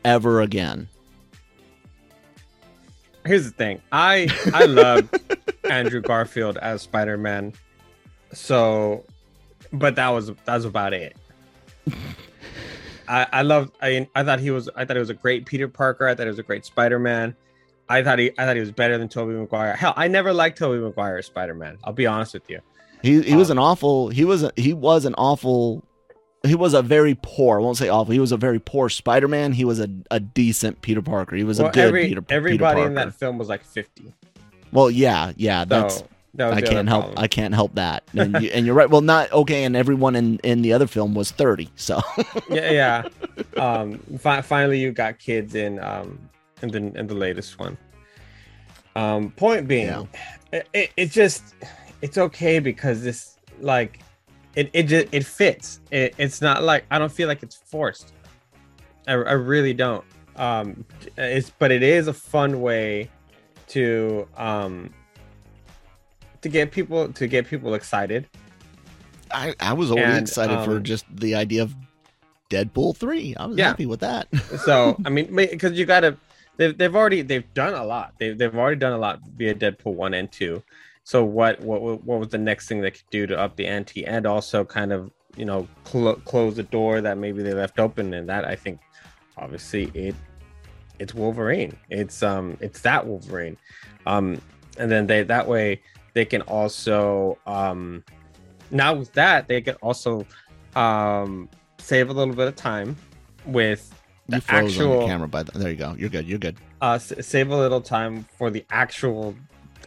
ever 0.04 0.42
again. 0.42 0.90
here's 3.26 3.44
the 3.44 3.52
thing 3.52 3.82
i 3.92 4.28
i 4.54 4.66
love 4.66 5.10
andrew 5.70 6.02
garfield 6.02 6.58
as 6.58 6.82
spider-man 6.82 7.52
so 8.32 9.04
but 9.74 9.96
that 9.96 10.10
was 10.10 10.28
that's 10.46 10.64
was 10.64 10.66
about 10.66 10.94
it 10.94 11.16
i 13.10 13.28
i 13.34 13.42
loved 13.42 13.72
i 13.82 14.08
i 14.16 14.24
thought 14.24 14.40
he 14.40 14.50
was 14.50 14.70
i 14.76 14.86
thought 14.86 14.96
he 14.96 15.00
was 15.00 15.10
a 15.10 15.14
great 15.14 15.46
peter 15.46 15.68
parker 15.68 16.08
i 16.08 16.16
thought 16.16 16.24
he 16.24 16.30
was 16.30 16.40
a 16.40 16.44
great 16.44 16.66
spider-man 16.66 17.36
i 17.89 18.03
thought 18.03 18.20
he 18.20 18.32
i 18.38 18.46
thought 18.46 18.56
he 18.56 18.60
was 18.60 18.72
better 18.72 18.98
than 18.98 19.08
tobey 19.08 19.34
maguire 19.34 19.75
hell 19.75 19.94
i 19.96 20.08
never 20.08 20.34
liked 20.34 20.58
tobey 20.58 20.79
maguire 20.79 21.17
as 21.17 21.25
spider-man 21.25 21.77
i'll 21.84 21.94
be 21.94 22.06
honest 22.08 22.34
with 22.34 22.50
you 22.50 22.60
He 23.01 23.22
he 23.22 23.36
was 23.36 23.50
Um, 23.51 23.58
an 23.58 23.63
awful. 23.63 24.10
He 24.10 24.25
was 24.25 24.44
a, 24.44 24.51
he 24.56 24.74
was 24.74 25.06
an 25.06 25.13
awful. 25.17 25.84
He 26.44 26.56
was 26.56 26.74
a 26.74 26.82
very 26.82 27.15
poor. 27.22 27.60
I 27.60 27.63
won't 27.63 27.77
say 27.77 27.89
awful. 27.89 28.12
He 28.13 28.20
was 28.20 28.32
a 28.32 28.38
very 28.38 28.60
poor 28.60 28.89
Spider-Man. 28.89 29.53
He 29.53 29.65
was 29.65 29.79
a, 29.79 29.88
a 30.10 30.20
decent 30.20 30.82
Peter 30.82 31.01
Parker. 31.03 31.36
He 31.36 31.44
was 31.44 31.60
well 31.60 31.70
a 31.70 31.72
good 31.72 31.86
every 31.89 32.08
Peter. 32.08 32.24
everybody 32.29 32.77
Peter 32.79 32.88
in 32.88 32.94
that 32.96 33.13
film 33.13 33.38
was 33.38 33.50
like 33.50 33.63
50 33.63 34.13
Well, 34.72 34.89
yeah, 34.89 35.34
yeah. 35.36 35.65
That's 35.65 35.98
so 35.98 36.08
that 36.36 36.53
I 36.53 36.62
can't 36.62 36.88
help. 36.89 37.06
problem. 37.06 37.24
I 37.24 37.27
can't 37.27 37.53
help 37.53 37.75
that. 37.75 38.03
And, 38.17 38.41
you, 38.41 38.50
and 38.50 38.65
you're 38.65 38.75
right. 38.75 38.89
Well, 38.89 39.01
not 39.01 39.32
okay. 39.32 39.63
And 39.63 39.75
everyone 39.75 40.15
in 40.15 40.39
in 40.44 40.62
the 40.63 40.74
other 40.74 40.88
film 40.88 41.13
was 41.13 41.29
thirty. 41.32 41.70
So 41.75 42.01
yeah, 42.50 42.72
yeah. 42.72 43.03
Um, 43.58 44.00
fi- 44.20 44.41
finally, 44.41 44.79
you 44.79 44.91
got 44.91 45.20
kids 45.20 45.53
in 45.56 45.79
um 45.79 46.17
in 46.62 46.70
the 46.70 46.78
in 47.00 47.08
the 47.08 47.14
latest 47.16 47.60
one. 47.60 47.78
Um, 48.96 49.32
point 49.32 49.68
being, 49.68 49.86
Yeah. 49.86 50.04
it, 50.52 50.68
it, 50.74 50.92
it 50.98 51.12
just 51.12 51.44
it's 52.02 52.18
okay 52.18 52.60
because 52.60 53.04
this 53.04 53.38
like 53.60 54.00
it 54.56 54.70
it 54.74 54.84
just 54.84 55.08
it 55.12 55.26
fits. 55.26 55.80
It, 55.92 56.16
it's 56.18 56.42
not 56.42 56.64
like 56.64 56.86
I 56.90 56.98
don't 56.98 57.12
feel 57.12 57.28
like 57.28 57.44
it's 57.44 57.56
forced. 57.56 58.14
I, 59.08 59.14
I 59.14 59.34
really 59.34 59.74
don't. 59.74 60.04
Um, 60.36 60.86
it's 61.18 61.50
but 61.52 61.72
it 61.72 61.84
is 61.84 62.08
a 62.08 62.14
fun 62.14 62.62
way 62.62 63.10
to 63.70 64.28
um 64.38 64.92
to 66.42 66.50
get 66.50 66.72
people 66.72 67.12
to 67.14 67.28
get 67.28 67.48
people 67.48 67.74
excited. 67.76 68.28
I 69.32 69.54
I 69.60 69.74
was 69.74 69.92
already 69.92 70.14
And, 70.14 70.28
excited 70.28 70.60
for 70.62 70.78
um, 70.78 70.84
just 70.84 71.06
the 71.14 71.36
idea 71.36 71.62
of 71.64 71.76
Deadpool 72.50 72.96
three. 72.98 73.36
I 73.36 73.46
was 73.46 73.58
Yeah. 73.58 73.68
happy 73.68 73.86
with 73.86 74.00
that. 74.00 74.28
So 74.64 74.96
I 75.06 75.10
mean, 75.10 75.36
because 75.36 75.74
you 75.74 75.86
gotta, 75.86 76.18
they've 76.58 76.78
they've 76.78 76.96
already 76.96 77.22
they've 77.22 77.52
done 77.54 77.74
a 77.74 77.84
lot. 77.84 78.14
They've 78.20 78.38
they've 78.38 78.56
already 78.56 78.80
done 78.80 78.94
a 78.94 78.98
lot 78.98 79.20
via 79.36 79.56
Deadpool 79.56 79.94
one 79.94 80.14
and 80.14 80.32
two. 80.32 80.64
So 81.04 81.24
what 81.24 81.62
what 81.62 81.82
what 81.82 82.20
was 82.20 82.30
the 82.30 82.38
next 82.38 82.68
thing 82.68 82.82
they 82.82 82.92
could 82.92 83.10
do 83.10 83.26
to 83.28 83.40
up 83.40 83.56
the 83.56 83.66
ante 83.66 84.06
and 84.06 84.26
also 84.26 84.66
kind 84.66 84.92
of 84.92 85.12
you 85.38 85.46
know 85.46 85.68
clo- 85.86 86.16
close 86.26 86.56
the 86.56 86.64
door 86.64 87.00
that 87.02 87.18
maybe 87.18 87.44
they 87.44 87.54
left 87.54 87.80
open 87.80 88.14
and 88.14 88.28
that 88.28 88.46
I 88.46 88.56
think 88.56 88.82
obviously 89.38 89.86
it 89.94 90.16
it's 91.00 91.14
Wolverine. 91.14 91.78
It's 91.90 92.24
um 92.24 92.58
it's 92.60 92.82
that 92.82 93.06
Wolverine. 93.06 93.58
Um 94.06 94.42
and 94.78 94.92
then 94.92 95.08
they 95.08 95.24
that 95.24 95.48
way 95.48 95.82
they 96.14 96.26
can 96.26 96.42
also 96.42 97.38
um 97.46 98.04
now 98.72 98.94
with 98.96 99.14
that 99.14 99.48
they 99.48 99.62
can 99.62 99.76
also 99.76 100.26
um 100.76 101.48
save 101.78 102.10
a 102.10 102.14
little 102.14 102.34
bit 102.34 102.48
of 102.48 102.56
time 102.56 102.98
with 103.46 103.94
you 104.28 104.36
the 104.36 104.42
froze 104.42 104.60
on 104.60 104.66
actual 104.86 105.00
the 105.02 105.06
camera. 105.08 105.28
By 105.28 105.44
the, 105.44 105.52
there 105.58 105.70
you 105.70 105.76
go. 105.78 105.96
You're 105.98 106.10
good. 106.10 106.28
You're 106.28 106.40
good. 106.40 106.58
uh 106.82 106.94
s- 106.94 107.14
save 107.22 107.50
a 107.52 107.58
little 107.58 107.82
time 107.82 108.26
for 108.38 108.50
the 108.50 108.66
actual 108.70 109.36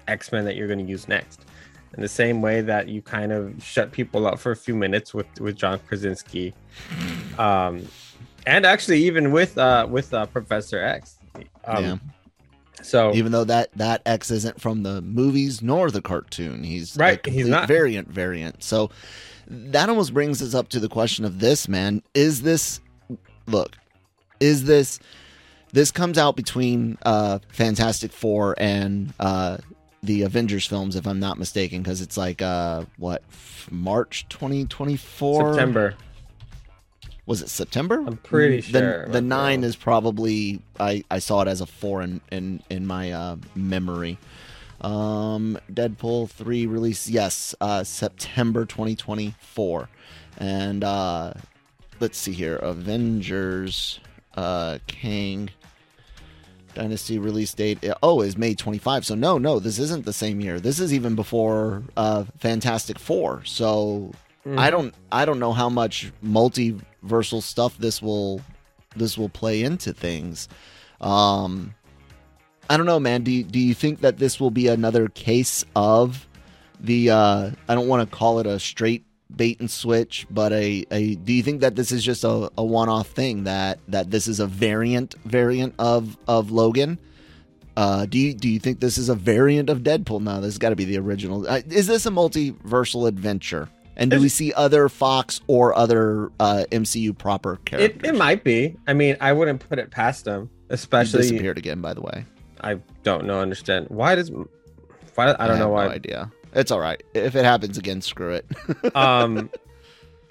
X-Men 0.08 0.44
that 0.44 0.56
you're 0.56 0.66
going 0.66 0.78
to 0.84 0.90
use 0.90 1.06
next. 1.08 1.44
In 1.96 2.02
the 2.02 2.08
same 2.08 2.40
way 2.40 2.60
that 2.60 2.88
you 2.88 3.02
kind 3.02 3.32
of 3.32 3.62
shut 3.62 3.90
people 3.90 4.26
up 4.26 4.38
for 4.38 4.52
a 4.52 4.56
few 4.56 4.74
minutes 4.76 5.12
with 5.12 5.26
with 5.40 5.56
John 5.56 5.80
Krasinski, 5.88 6.54
um, 7.38 7.86
and 8.46 8.64
actually 8.64 9.02
even 9.04 9.32
with 9.32 9.58
uh 9.58 9.86
with 9.90 10.14
uh, 10.14 10.26
Professor 10.26 10.80
X. 10.80 11.18
Um, 11.64 11.84
yeah. 11.84 11.96
So 12.82 13.12
Even 13.12 13.30
though 13.32 13.44
that 13.44 13.70
that 13.76 14.00
X 14.06 14.30
isn't 14.30 14.58
from 14.60 14.84
the 14.84 15.02
movies 15.02 15.60
nor 15.62 15.90
the 15.90 16.00
cartoon, 16.00 16.62
he's 16.64 16.96
Right, 16.96 17.24
he's 17.26 17.46
not. 17.48 17.68
variant 17.68 18.08
variant. 18.08 18.62
So 18.62 18.90
that 19.48 19.88
almost 19.90 20.14
brings 20.14 20.40
us 20.40 20.54
up 20.54 20.68
to 20.70 20.80
the 20.80 20.88
question 20.88 21.24
of 21.24 21.40
this 21.40 21.68
man: 21.68 22.02
Is 22.14 22.40
this 22.42 22.80
look? 23.46 23.76
Is 24.40 24.64
this 24.64 24.98
this 25.72 25.90
comes 25.90 26.18
out 26.18 26.34
between 26.36 26.98
uh 27.04 27.38
Fantastic 27.50 28.12
Four 28.12 28.54
and 28.58 29.12
uh 29.20 29.58
the 30.02 30.22
Avengers 30.22 30.66
films, 30.66 30.96
if 30.96 31.06
I'm 31.06 31.20
not 31.20 31.38
mistaken, 31.38 31.82
because 31.82 32.00
it's 32.00 32.16
like 32.16 32.40
uh 32.42 32.84
what 32.96 33.22
March 33.70 34.26
2024 34.30 35.52
September. 35.52 35.94
was 37.26 37.42
it 37.42 37.50
September? 37.50 38.02
I'm 38.06 38.16
pretty 38.16 38.60
The- 38.62 38.78
sure. 38.78 39.08
The, 39.08 39.20
nine 39.20 39.62
is 39.62 39.76
probably 39.76 40.62
I, 40.80 41.04
I 41.10 41.18
saw 41.18 41.42
it 41.42 41.48
as 41.48 41.60
a 41.60 41.66
four 41.66 42.00
in 42.02 42.20
in, 42.32 42.62
in 42.70 42.86
my 42.86 43.12
uh, 43.12 43.36
memory. 43.54 44.16
Um, 44.80 45.58
Deadpool 45.70 46.30
three 46.30 46.64
release 46.64 47.06
yes 47.06 47.54
uh, 47.60 47.84
September 47.84 48.64
2024, 48.64 49.90
and 50.38 50.82
uh, 50.82 51.34
let's 52.00 52.16
see 52.16 52.32
here 52.32 52.56
Avengers 52.56 54.00
uh, 54.36 54.78
Kang 54.86 55.50
Dynasty 56.74 57.18
release 57.18 57.52
date 57.52 57.84
oh 58.02 58.20
is 58.20 58.36
May 58.38 58.54
25 58.54 59.04
so 59.04 59.14
no 59.16 59.38
no 59.38 59.58
this 59.58 59.78
isn't 59.78 60.04
the 60.04 60.12
same 60.12 60.40
year 60.40 60.60
this 60.60 60.78
is 60.78 60.94
even 60.94 61.16
before 61.16 61.82
uh, 61.96 62.24
Fantastic 62.38 62.98
Four 62.98 63.42
so 63.44 64.12
Mm-hmm. 64.46 64.58
I 64.58 64.70
don't 64.70 64.94
I 65.12 65.24
don't 65.24 65.38
know 65.38 65.52
how 65.52 65.68
much 65.68 66.12
multiversal 66.24 67.42
stuff 67.42 67.76
this 67.78 68.00
will 68.00 68.40
this 68.96 69.18
will 69.18 69.28
play 69.28 69.62
into 69.62 69.92
things. 69.92 70.48
Um 71.00 71.74
I 72.68 72.76
don't 72.76 72.86
know, 72.86 73.00
man. 73.00 73.24
Do 73.24 73.32
you, 73.32 73.42
do 73.42 73.58
you 73.58 73.74
think 73.74 74.00
that 74.00 74.18
this 74.18 74.38
will 74.38 74.52
be 74.52 74.68
another 74.68 75.08
case 75.08 75.64
of 75.76 76.26
the 76.78 77.10
uh 77.10 77.50
I 77.68 77.74
don't 77.74 77.88
want 77.88 78.08
to 78.08 78.16
call 78.16 78.38
it 78.38 78.46
a 78.46 78.58
straight 78.58 79.04
bait 79.36 79.60
and 79.60 79.70
switch, 79.70 80.26
but 80.30 80.52
a, 80.52 80.84
a 80.90 81.14
do 81.16 81.32
you 81.32 81.42
think 81.42 81.60
that 81.60 81.76
this 81.76 81.92
is 81.92 82.02
just 82.04 82.24
a, 82.24 82.50
a 82.58 82.64
one 82.64 82.88
off 82.88 83.08
thing 83.08 83.44
that 83.44 83.78
that 83.88 84.10
this 84.10 84.26
is 84.26 84.40
a 84.40 84.46
variant 84.46 85.14
variant 85.24 85.74
of 85.78 86.16
of 86.28 86.50
Logan? 86.50 86.98
Uh, 87.76 88.04
do 88.06 88.18
you 88.18 88.34
do 88.34 88.48
you 88.48 88.58
think 88.58 88.80
this 88.80 88.98
is 88.98 89.08
a 89.08 89.14
variant 89.14 89.70
of 89.70 89.78
Deadpool? 89.80 90.20
No, 90.20 90.36
this 90.36 90.46
has 90.52 90.58
got 90.58 90.70
to 90.70 90.76
be 90.76 90.84
the 90.84 90.98
original. 90.98 91.46
Uh, 91.48 91.60
is 91.68 91.86
this 91.86 92.04
a 92.06 92.10
multiversal 92.10 93.08
adventure? 93.08 93.68
And 93.96 94.10
do 94.10 94.18
we 94.18 94.30
see 94.30 94.52
other 94.54 94.88
Fox 94.88 95.42
or 95.46 95.76
other 95.76 96.32
uh, 96.40 96.64
MCU 96.72 97.16
proper 97.16 97.56
characters? 97.66 98.00
It, 98.02 98.14
it 98.14 98.18
might 98.18 98.44
be. 98.44 98.74
I 98.86 98.94
mean, 98.94 99.16
I 99.20 99.34
wouldn't 99.34 99.60
put 99.68 99.78
it 99.78 99.90
past 99.90 100.24
them, 100.24 100.48
He 100.68 100.74
especially. 100.74 101.20
disappeared 101.20 101.58
again, 101.58 101.82
by 101.82 101.92
the 101.92 102.00
way. 102.00 102.24
I 102.62 102.78
don't 103.02 103.26
know. 103.26 103.40
Understand 103.40 103.86
why 103.90 104.14
does 104.14 104.30
why 104.30 105.34
I 105.38 105.46
don't 105.46 105.58
know 105.58 105.64
have 105.64 105.70
why. 105.70 105.84
No 105.86 105.90
idea. 105.92 106.32
It's 106.54 106.70
all 106.70 106.80
right. 106.80 107.02
If 107.14 107.36
it 107.36 107.44
happens 107.44 107.78
again, 107.78 108.00
screw 108.00 108.32
it. 108.32 108.46
Um, 108.94 109.50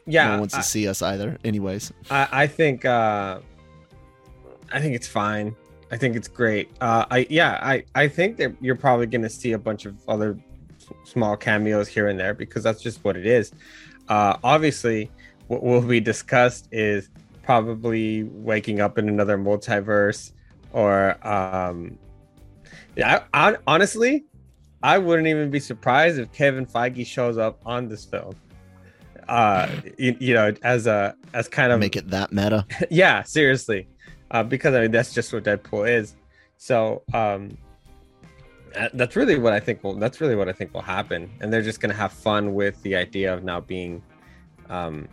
yeah, 0.06 0.26
no 0.26 0.30
one 0.32 0.40
wants 0.42 0.56
I- 0.56 0.58
to 0.58 0.64
see 0.64 0.88
us 0.88 1.02
either. 1.02 1.38
Anyways, 1.44 1.94
I, 2.10 2.28
I 2.32 2.48
think 2.48 2.84
uh 2.86 3.40
I 4.72 4.80
think 4.82 4.96
it's 4.96 5.08
fine. 5.08 5.56
I 5.92 5.98
think 5.98 6.16
it's 6.16 6.28
great. 6.28 6.70
Uh 6.82 7.06
I 7.12 7.28
yeah, 7.30 7.60
I 7.62 7.84
I 7.96 8.08
think 8.08 8.38
that 8.38 8.54
you're 8.60 8.76
probably 8.76 9.06
going 9.06 9.22
to 9.22 9.30
see 9.30 9.52
a 9.54 9.58
bunch 9.60 9.86
of 9.86 9.96
other 10.08 10.38
small 11.04 11.38
cameos 11.38 11.88
here 11.88 12.08
and 12.08 12.20
there 12.20 12.34
because 12.34 12.64
that's 12.64 12.82
just 12.82 13.04
what 13.04 13.16
it 13.18 13.26
is. 13.28 13.52
Uh 14.08 14.38
obviously 14.44 15.12
what 15.48 15.62
will 15.64 15.82
be 15.82 16.00
discussed 16.00 16.68
is 16.72 17.10
probably 17.44 18.24
waking 18.24 18.82
up 18.82 18.98
in 18.98 19.10
another 19.10 19.38
multiverse 19.38 20.32
or 20.74 21.16
um 21.28 21.98
yeah, 22.96 23.24
I, 23.34 23.52
I, 23.52 23.58
honestly, 23.68 24.26
I 24.82 24.98
wouldn't 24.98 25.28
even 25.28 25.50
be 25.50 25.60
surprised 25.60 26.20
if 26.20 26.32
Kevin 26.32 26.66
Feige 26.66 27.06
shows 27.06 27.38
up 27.38 27.60
on 27.66 27.88
this 27.90 28.06
film. 28.06 28.36
uh, 29.28 29.68
you, 29.98 30.16
you 30.20 30.34
know, 30.34 30.54
as 30.64 30.88
a 30.88 31.16
as 31.34 31.48
kind 31.48 31.72
of 31.72 31.80
Make 31.80 31.96
it 31.96 32.10
that 32.10 32.32
meta. 32.32 32.66
yeah, 32.90 33.24
seriously, 33.24 33.88
uh, 34.32 34.44
because 34.44 34.74
I 34.74 34.82
mean 34.82 34.92
that's 34.92 35.14
just 35.14 35.32
what 35.34 35.44
Deadpool 35.44 35.90
is. 35.90 36.16
So 36.58 37.04
um, 37.14 37.58
that's 38.94 39.16
really 39.16 39.38
what 39.38 39.54
I 39.54 39.60
think 39.60 39.84
will. 39.84 39.96
That's 39.96 40.20
really 40.22 40.36
what 40.36 40.50
I 40.50 40.54
think 40.54 40.74
will 40.74 40.82
happen, 40.82 41.30
and 41.42 41.52
they're 41.54 41.62
just 41.62 41.80
gonna 41.80 41.94
have 41.94 42.12
fun 42.12 42.54
with 42.54 42.82
the 42.84 42.96
idea 42.96 43.34
of 43.34 43.44
now 43.44 43.60
being. 43.60 44.02
Um, 44.70 45.08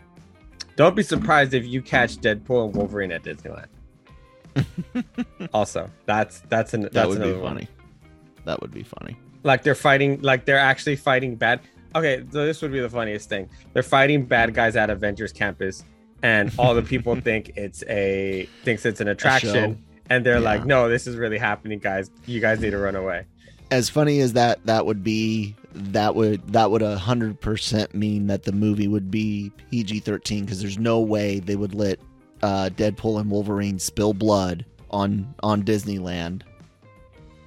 don't 0.75 0.95
be 0.95 1.03
surprised 1.03 1.53
if 1.53 1.65
you 1.65 1.81
catch 1.81 2.17
Deadpool 2.17 2.65
and 2.65 2.75
Wolverine 2.75 3.11
at 3.11 3.23
Disneyland. 3.23 3.67
also, 5.53 5.89
that's 6.05 6.39
that's 6.49 6.73
an 6.73 6.81
that's 6.81 6.93
That 6.93 7.09
would 7.09 7.17
be 7.19 7.23
another 7.29 7.39
one. 7.43 7.53
funny. 7.55 7.67
That 8.45 8.61
would 8.61 8.71
be 8.71 8.83
funny. 8.83 9.17
Like 9.47 9.63
they're 9.63 9.75
fighting, 9.75 10.21
like 10.21 10.43
they're 10.43 10.59
actually 10.59 10.97
fighting 10.97 11.35
bad. 11.35 11.61
Okay, 11.95 12.23
so 12.31 12.45
this 12.45 12.61
would 12.61 12.73
be 12.73 12.81
the 12.81 12.89
funniest 12.89 13.29
thing. 13.29 13.49
They're 13.71 13.81
fighting 13.81 14.25
bad 14.25 14.53
guys 14.53 14.75
at 14.75 14.89
Avengers 14.89 15.31
Campus, 15.31 15.85
and 16.21 16.51
all 16.57 16.75
the 16.75 16.81
people 16.81 17.15
think 17.21 17.53
it's 17.55 17.81
a 17.87 18.47
thinks 18.65 18.85
it's 18.85 18.99
an 18.99 19.07
attraction, 19.07 19.81
and 20.09 20.25
they're 20.25 20.41
like, 20.41 20.65
"No, 20.65 20.89
this 20.89 21.07
is 21.07 21.15
really 21.15 21.37
happening, 21.37 21.79
guys. 21.79 22.11
You 22.25 22.41
guys 22.41 22.59
need 22.59 22.71
to 22.71 22.77
run 22.77 22.97
away." 22.97 23.25
As 23.71 23.89
funny 23.89 24.19
as 24.19 24.33
that 24.33 24.65
that 24.65 24.85
would 24.85 25.01
be, 25.01 25.55
that 25.73 26.13
would 26.13 26.45
that 26.51 26.69
would 26.69 26.81
a 26.81 26.97
hundred 26.97 27.39
percent 27.39 27.95
mean 27.95 28.27
that 28.27 28.43
the 28.43 28.51
movie 28.51 28.89
would 28.89 29.09
be 29.09 29.51
PG 29.71 30.01
thirteen 30.01 30.43
because 30.43 30.61
there's 30.61 30.77
no 30.77 30.99
way 30.99 31.39
they 31.39 31.55
would 31.55 31.73
let 31.73 31.99
uh, 32.41 32.69
Deadpool 32.75 33.21
and 33.21 33.31
Wolverine 33.31 33.79
spill 33.79 34.13
blood 34.13 34.65
on 34.91 35.33
on 35.41 35.63
Disneyland 35.63 36.41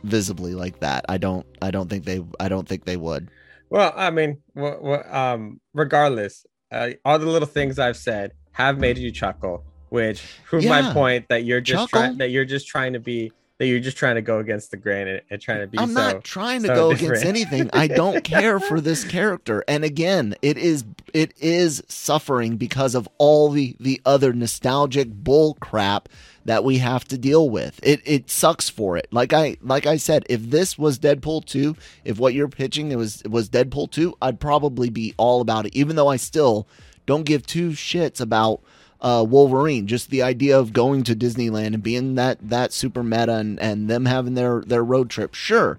visibly 0.02 0.54
like 0.54 0.80
that. 0.80 1.04
I 1.08 1.18
don't 1.18 1.46
I 1.62 1.70
don't 1.70 1.88
think 1.88 2.04
they 2.04 2.24
I 2.38 2.48
don't 2.48 2.68
think 2.68 2.84
they 2.84 2.96
would. 2.96 3.30
Well, 3.70 3.92
I 3.96 4.10
mean, 4.10 4.38
wha- 4.54 5.04
um, 5.10 5.60
regardless, 5.74 6.44
uh, 6.72 6.90
all 7.04 7.18
the 7.18 7.26
little 7.26 7.46
things 7.46 7.78
I've 7.78 7.96
said 7.96 8.32
have 8.52 8.78
made 8.78 8.98
you 8.98 9.12
chuckle, 9.12 9.64
which 9.90 10.22
prove 10.44 10.64
my 10.64 10.92
point 10.92 11.28
that 11.28 11.44
you're 11.44 11.60
just 11.60 11.88
trying 11.90 12.18
that 12.18 12.30
you're 12.30 12.44
just 12.44 12.66
trying 12.66 12.92
to 12.94 13.00
be 13.00 13.32
that 13.60 13.66
you're 13.66 13.78
just 13.78 13.98
trying 13.98 14.14
to 14.14 14.22
go 14.22 14.38
against 14.38 14.70
the 14.70 14.76
grain 14.78 15.06
and, 15.06 15.20
and 15.28 15.40
trying 15.40 15.60
to 15.60 15.66
be 15.66 15.78
I'm 15.78 15.92
so. 15.92 15.94
not 15.94 16.24
trying 16.24 16.62
to 16.62 16.68
so 16.68 16.74
go 16.74 16.90
different. 16.92 17.22
against 17.22 17.26
anything. 17.26 17.70
I 17.74 17.88
don't 17.88 18.24
care 18.24 18.58
for 18.58 18.80
this 18.80 19.04
character. 19.04 19.62
And 19.68 19.84
again, 19.84 20.34
it 20.40 20.56
is 20.56 20.84
it 21.12 21.34
is 21.38 21.82
suffering 21.86 22.56
because 22.56 22.94
of 22.94 23.06
all 23.18 23.50
the 23.50 23.76
the 23.78 24.00
other 24.06 24.32
nostalgic 24.32 25.10
bull 25.12 25.58
crap 25.60 26.08
that 26.50 26.64
we 26.64 26.78
have 26.78 27.04
to 27.04 27.16
deal 27.16 27.48
with. 27.48 27.78
It 27.80 28.02
it 28.04 28.28
sucks 28.28 28.68
for 28.68 28.96
it. 28.96 29.06
Like 29.12 29.32
I 29.32 29.56
like 29.62 29.86
I 29.86 29.96
said, 29.96 30.24
if 30.28 30.42
this 30.42 30.76
was 30.76 30.98
Deadpool 30.98 31.44
2, 31.44 31.76
if 32.04 32.18
what 32.18 32.34
you're 32.34 32.48
pitching 32.48 32.90
it 32.90 32.96
was 32.96 33.22
was 33.22 33.48
Deadpool 33.48 33.92
2, 33.92 34.16
I'd 34.20 34.40
probably 34.40 34.90
be 34.90 35.14
all 35.16 35.40
about 35.40 35.66
it 35.66 35.76
even 35.76 35.94
though 35.94 36.08
I 36.08 36.16
still 36.16 36.66
don't 37.06 37.22
give 37.22 37.46
two 37.46 37.70
shits 37.70 38.20
about 38.20 38.62
uh, 39.00 39.24
Wolverine. 39.28 39.86
Just 39.86 40.10
the 40.10 40.22
idea 40.22 40.58
of 40.58 40.72
going 40.72 41.04
to 41.04 41.14
Disneyland 41.14 41.74
and 41.74 41.84
being 41.84 42.16
that 42.16 42.38
that 42.42 42.72
super 42.72 43.04
meta 43.04 43.34
and, 43.34 43.60
and 43.60 43.88
them 43.88 44.06
having 44.06 44.34
their 44.34 44.62
their 44.62 44.82
road 44.82 45.08
trip. 45.08 45.34
Sure, 45.34 45.78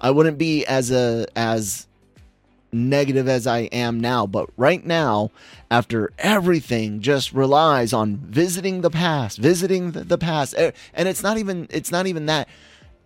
I 0.00 0.10
wouldn't 0.10 0.38
be 0.38 0.66
as 0.66 0.90
a 0.90 1.28
as 1.36 1.86
negative 2.72 3.28
as 3.28 3.46
I 3.46 3.60
am 3.60 4.00
now, 4.00 4.26
but 4.26 4.48
right 4.56 4.84
now, 4.84 5.30
after 5.70 6.12
everything 6.18 7.00
just 7.00 7.32
relies 7.32 7.92
on 7.92 8.16
visiting 8.16 8.80
the 8.80 8.90
past, 8.90 9.38
visiting 9.38 9.92
the, 9.92 10.18
past, 10.18 10.54
and 10.54 11.08
it's 11.08 11.22
not 11.22 11.38
even 11.38 11.66
it's 11.70 11.92
not 11.92 12.06
even 12.06 12.26
that. 12.26 12.48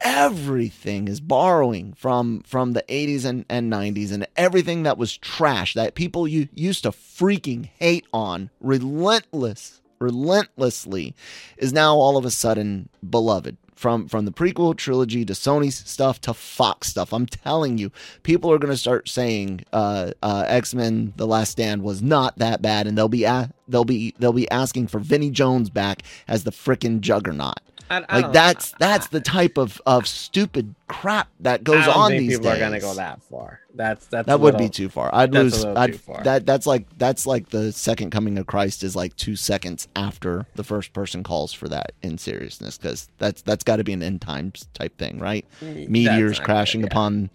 Everything 0.01 1.09
is 1.09 1.21
borrowing 1.21 1.95
from 1.95 2.43
from 2.43 2.73
the 2.73 2.83
80s 2.89 3.25
and, 3.25 3.47
and 3.49 3.73
90s 3.73 4.13
and 4.13 4.27
everything 4.37 4.83
that 4.83 4.99
was 4.99 5.17
trash 5.17 5.75
that 5.75 5.95
people 5.95 6.29
you 6.29 6.49
used 6.53 6.83
to 6.83 6.91
freaking 6.91 7.71
hate 7.79 8.05
on 8.13 8.51
relentless 8.61 9.81
relentlessly 10.01 11.15
is 11.57 11.73
now 11.73 11.95
all 11.95 12.17
of 12.19 12.25
a 12.25 12.31
sudden 12.31 12.89
beloved 13.09 13.57
from 13.75 14.09
from 14.09 14.25
the 14.25 14.33
prequel 14.33 14.77
trilogy 14.77 15.25
to 15.25 15.33
Sony's 15.33 15.77
stuff 15.89 16.21
to 16.23 16.35
Fox 16.35 16.89
stuff. 16.89 17.13
I'm 17.13 17.27
telling 17.27 17.79
you, 17.79 17.91
people 18.23 18.51
are 18.53 18.59
going 18.59 18.73
to 18.73 18.77
start 18.79 19.09
saying 19.09 19.65
uh, 19.73 20.13
uh, 20.23 20.45
X 20.47 20.75
Men: 20.75 21.13
The 21.17 21.27
Last 21.27 21.51
Stand 21.51 21.83
was 21.83 22.03
not 22.03 22.39
that 22.39 22.63
bad, 22.63 22.87
and 22.87 22.97
they'll 22.97 23.09
be 23.09 23.25
a- 23.25 23.51
they'll 23.69 23.85
be 23.85 24.15
they'll 24.19 24.33
be 24.33 24.51
asking 24.51 24.89
for 24.89 24.99
Vinnie 24.99 25.31
Jones 25.31 25.71
back 25.71 26.03
as 26.29 26.45
the 26.45 26.51
frickin' 26.53 27.01
Juggernaut. 27.01 27.61
I- 27.91 27.97
I 27.97 27.99
Like 27.99 28.23
don't- 28.25 28.33
that's 28.33 28.75
that's 28.79 29.07
the 29.09 29.21
type 29.21 29.59
of 29.59 29.81
of 29.87 30.07
stupid 30.09 30.75
crap 30.89 31.29
that 31.41 31.65
goes 31.65 31.83
I 31.83 31.87
don't 31.87 31.97
on 31.97 32.11
think 32.13 32.21
these 32.29 32.39
people 32.39 32.51
days. 32.53 32.57
are 32.61 32.65
gonna 32.65 32.81
go 32.81 32.95
that 32.95 33.23
far. 33.23 33.61
That's 33.75 34.07
that's 34.07 34.27
That 34.27 34.41
would 34.41 34.55
little- 34.55 34.67
be 34.67 34.71
too 34.71 34.89
far. 34.89 35.11
I'd 35.15 35.33
that's 35.33 35.43
lose. 35.43 35.59
little 35.65 35.79
I'd, 35.79 35.93
too 35.93 35.99
far. 35.99 36.23
That 36.25 36.47
that's 36.47 36.67
like 36.67 36.87
that's 36.99 37.27
like 37.27 37.51
the 37.51 37.73
second 37.73 38.11
coming 38.11 38.39
of 38.39 38.47
Christ 38.47 38.83
is 38.83 38.97
like 38.97 39.15
two 39.17 39.37
seconds 39.37 39.87
after 39.95 40.47
the 40.55 40.65
first 40.65 40.93
person 40.93 41.23
calls 41.23 41.53
for 41.53 41.69
that 41.69 41.93
in 42.03 42.17
seriousness 42.19 42.79
because 42.79 43.09
that's 43.19 43.43
that's 43.43 43.65
got 43.65 43.77
to 43.77 43.85
be 43.85 43.93
an 43.93 44.03
end 44.03 44.21
times 44.23 44.67
type 44.75 44.97
thing, 44.99 45.19
right? 45.19 45.45
Mm, 45.63 45.89
Meteors 45.89 46.39
crashing 46.41 46.81
good, 46.83 46.91
yeah. 46.93 46.95
upon 46.99 47.31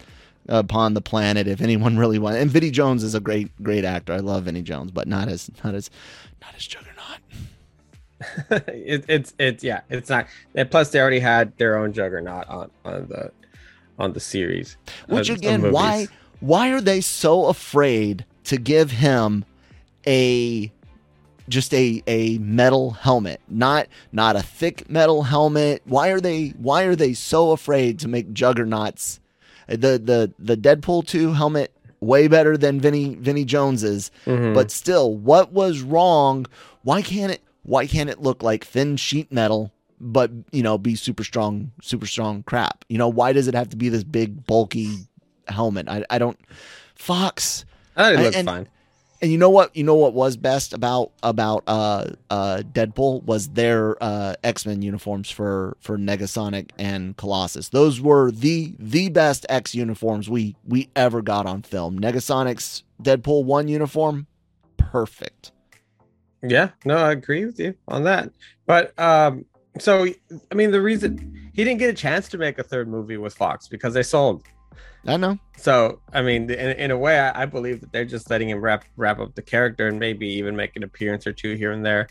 upon 0.48 0.94
the 0.94 1.00
planet. 1.02 1.46
If 1.46 1.60
anyone 1.60 1.96
really 1.96 2.18
wants, 2.18 2.38
and 2.40 2.50
Vinnie 2.50 2.70
Jones 2.72 3.04
is 3.04 3.14
a 3.14 3.20
great 3.20 3.50
great 3.62 3.84
actor. 3.84 4.12
I 4.12 4.18
love 4.18 4.44
Vinnie 4.44 4.62
Jones, 4.62 4.90
but 4.90 5.06
not 5.06 5.28
as 5.28 5.50
not 5.62 5.74
as 5.74 5.90
not 6.42 6.54
as 6.56 6.66
Juggernaut. 6.66 6.96
It, 8.50 9.04
it's 9.08 9.34
it's 9.38 9.64
yeah, 9.64 9.80
it's 9.88 10.10
not. 10.10 10.26
And 10.54 10.70
plus, 10.70 10.90
they 10.90 11.00
already 11.00 11.20
had 11.20 11.56
their 11.58 11.76
own 11.76 11.92
juggernaut 11.92 12.48
on 12.48 12.70
on 12.84 13.06
the 13.08 13.30
on 13.98 14.12
the 14.12 14.20
series. 14.20 14.76
Which 15.08 15.28
of- 15.28 15.36
of 15.36 15.40
again, 15.40 15.72
why 15.72 16.08
why 16.40 16.70
are 16.72 16.80
they 16.80 17.00
so 17.00 17.46
afraid 17.46 18.24
to 18.44 18.56
give 18.56 18.90
him 18.90 19.44
a 20.06 20.70
just 21.48 21.72
a 21.74 22.02
a 22.06 22.38
metal 22.38 22.90
helmet, 22.92 23.40
not 23.48 23.86
not 24.12 24.36
a 24.36 24.42
thick 24.42 24.88
metal 24.90 25.22
helmet? 25.24 25.82
Why 25.84 26.08
are 26.08 26.20
they 26.20 26.48
why 26.58 26.82
are 26.84 26.96
they 26.96 27.12
so 27.14 27.52
afraid 27.52 27.98
to 28.00 28.08
make 28.08 28.32
juggernauts? 28.32 29.20
The 29.68 29.98
the 29.98 30.32
the 30.38 30.56
Deadpool 30.56 31.06
2 31.06 31.32
helmet 31.32 31.72
way 32.00 32.28
better 32.28 32.56
than 32.56 32.80
Vinnie 32.80 33.14
Vinnie 33.14 33.44
Jones's, 33.44 34.10
Mhm. 34.26 34.54
but 34.54 34.70
still, 34.70 35.14
what 35.14 35.52
was 35.52 35.80
wrong? 35.82 36.46
Why 36.82 37.02
can't 37.02 37.30
it 37.32 37.42
why 37.62 37.86
can't 37.86 38.10
it 38.10 38.20
look 38.20 38.42
like 38.42 38.64
thin 38.64 38.96
sheet 38.96 39.30
metal 39.32 39.72
but 40.00 40.30
you 40.50 40.62
know 40.62 40.78
be 40.78 40.94
super 40.94 41.24
strong 41.24 41.72
super 41.82 42.06
strong 42.06 42.42
crap? 42.42 42.84
You 42.88 42.98
know 42.98 43.08
why 43.08 43.32
does 43.32 43.48
it 43.48 43.54
have 43.54 43.68
to 43.70 43.76
be 43.76 43.88
this 43.88 44.04
big 44.04 44.46
bulky 44.46 44.96
helmet? 45.48 45.88
I, 45.88 46.04
I 46.10 46.18
don't 46.18 46.38
fox. 46.94 47.64
I 47.96 48.12
it 48.14 48.34
and- 48.36 48.46
fine. 48.48 48.68
and 49.20 49.30
you 49.30 49.36
know 49.36 49.50
what 49.50 49.76
you 49.76 49.84
know 49.84 49.94
what 49.96 50.14
was 50.14 50.36
best 50.38 50.72
about 50.72 51.12
about 51.22 51.64
uh 51.66 52.06
uh 52.30 52.62
deadpool 52.72 53.22
was 53.24 53.48
their 53.50 54.02
uh 54.02 54.34
x-men 54.42 54.80
uniforms 54.80 55.30
for 55.30 55.76
for 55.80 55.98
negasonic 55.98 56.70
and 56.78 57.16
colossus. 57.18 57.68
Those 57.68 58.00
were 58.00 58.30
the 58.30 58.74
the 58.78 59.10
best 59.10 59.44
x 59.50 59.74
uniforms 59.74 60.30
we 60.30 60.56
we 60.66 60.88
ever 60.96 61.20
got 61.20 61.44
on 61.46 61.60
film. 61.62 61.98
Negasonic's 61.98 62.84
deadpool 63.02 63.44
1 63.44 63.68
uniform 63.68 64.26
perfect 64.78 65.52
Yeah, 66.42 66.70
no, 66.84 66.96
I 66.96 67.12
agree 67.12 67.44
with 67.44 67.58
you 67.58 67.74
on 67.88 68.04
that. 68.04 68.30
But 68.66 68.98
um, 68.98 69.44
so 69.78 70.06
I 70.50 70.54
mean, 70.54 70.70
the 70.70 70.80
reason 70.80 71.50
he 71.52 71.64
didn't 71.64 71.78
get 71.78 71.90
a 71.90 71.94
chance 71.94 72.28
to 72.30 72.38
make 72.38 72.58
a 72.58 72.62
third 72.62 72.88
movie 72.88 73.16
with 73.16 73.34
Fox 73.34 73.68
because 73.68 73.94
they 73.94 74.02
sold. 74.02 74.44
i 75.06 75.16
know 75.16 75.38
So 75.56 76.00
I 76.12 76.22
mean, 76.22 76.50
in, 76.50 76.70
in 76.76 76.90
a 76.90 76.96
way, 76.96 77.18
I, 77.18 77.42
I 77.42 77.46
believe 77.46 77.80
that 77.80 77.92
they're 77.92 78.04
just 78.04 78.30
letting 78.30 78.48
him 78.48 78.60
wrap 78.60 78.84
wrap 78.96 79.18
up 79.18 79.34
the 79.34 79.42
character 79.42 79.88
and 79.88 79.98
maybe 79.98 80.26
even 80.28 80.56
make 80.56 80.76
an 80.76 80.82
appearance 80.82 81.26
or 81.26 81.32
two 81.32 81.54
here 81.54 81.72
and 81.72 81.84
there. 81.84 82.08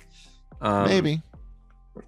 Um, 0.62 0.88
maybe 0.88 1.22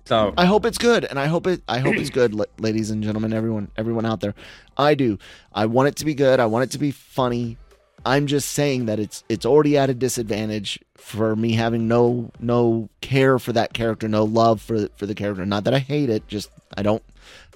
So 0.06 0.34
I 0.38 0.46
hope 0.46 0.66
it's 0.66 0.78
good, 0.78 1.06
and 1.06 1.20
I 1.20 1.26
hope 1.26 1.48
it. 1.48 1.62
I 1.68 1.80
hope 1.80 1.96
it's 1.96 2.10
good, 2.22 2.36
ladies 2.60 2.92
and 2.92 3.04
gentlemen, 3.04 3.34
everyone, 3.34 3.72
everyone 3.78 4.06
out 4.06 4.20
there. 4.20 4.36
I 4.78 4.94
do. 4.96 5.18
I 5.54 5.66
want 5.66 5.88
it 5.88 5.96
to 5.98 6.06
be 6.06 6.14
good. 6.14 6.40
I 6.40 6.46
want 6.46 6.64
it 6.64 6.72
to 6.72 6.78
be 6.78 6.92
funny. 6.92 7.58
I'm 8.06 8.28
just 8.28 8.52
saying 8.52 8.86
that 8.86 9.00
it's 9.00 9.24
it's 9.30 9.46
already 9.46 9.78
at 9.78 9.90
a 9.90 9.94
disadvantage 9.94 10.80
for 10.96 11.36
me 11.36 11.54
having 11.54 11.88
no 11.88 12.32
no 12.40 12.90
care 13.02 13.40
for 13.40 13.54
that 13.54 13.74
character, 13.74 14.08
no 14.08 14.24
love 14.24 14.62
for 14.62 14.88
for 14.96 15.06
the 15.06 15.16
character. 15.16 15.46
Not 15.46 15.66
that 15.66 15.74
I 15.74 15.80
hate 15.80 16.10
it, 16.10 16.28
just 16.28 16.50
I 16.76 16.84
don't 16.84 17.04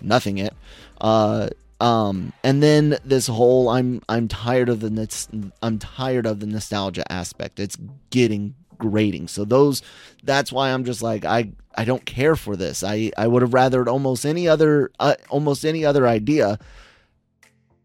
nothing 0.01 0.38
it. 0.38 0.53
Uh, 1.01 1.49
um, 1.81 2.31
and 2.43 2.62
then 2.63 2.97
this 3.03 3.27
whole 3.27 3.69
I'm 3.69 4.01
I'm 4.08 4.27
tired 4.27 4.69
of 4.69 4.79
the 4.79 5.51
I'm 5.62 5.79
tired 5.79 6.25
of 6.25 6.39
the 6.39 6.47
nostalgia 6.47 7.12
aspect. 7.12 7.60
It's 7.60 7.77
getting 8.10 8.55
grating. 8.77 9.27
So 9.27 9.45
those 9.45 9.81
that's 10.23 10.51
why 10.51 10.71
I'm 10.71 10.86
just 10.86 11.01
like 11.01 11.25
I 11.25 11.51
I 11.75 11.86
don't 11.86 12.05
care 12.05 12.36
for 12.36 12.55
this. 12.55 12.84
I 12.84 13.12
I 13.17 13.27
would 13.27 13.41
have 13.41 13.51
rathered 13.51 13.88
almost 13.88 14.25
any 14.25 14.47
other 14.47 14.91
uh, 14.99 15.15
almost 15.29 15.65
any 15.65 15.84
other 15.84 16.08
idea 16.08 16.60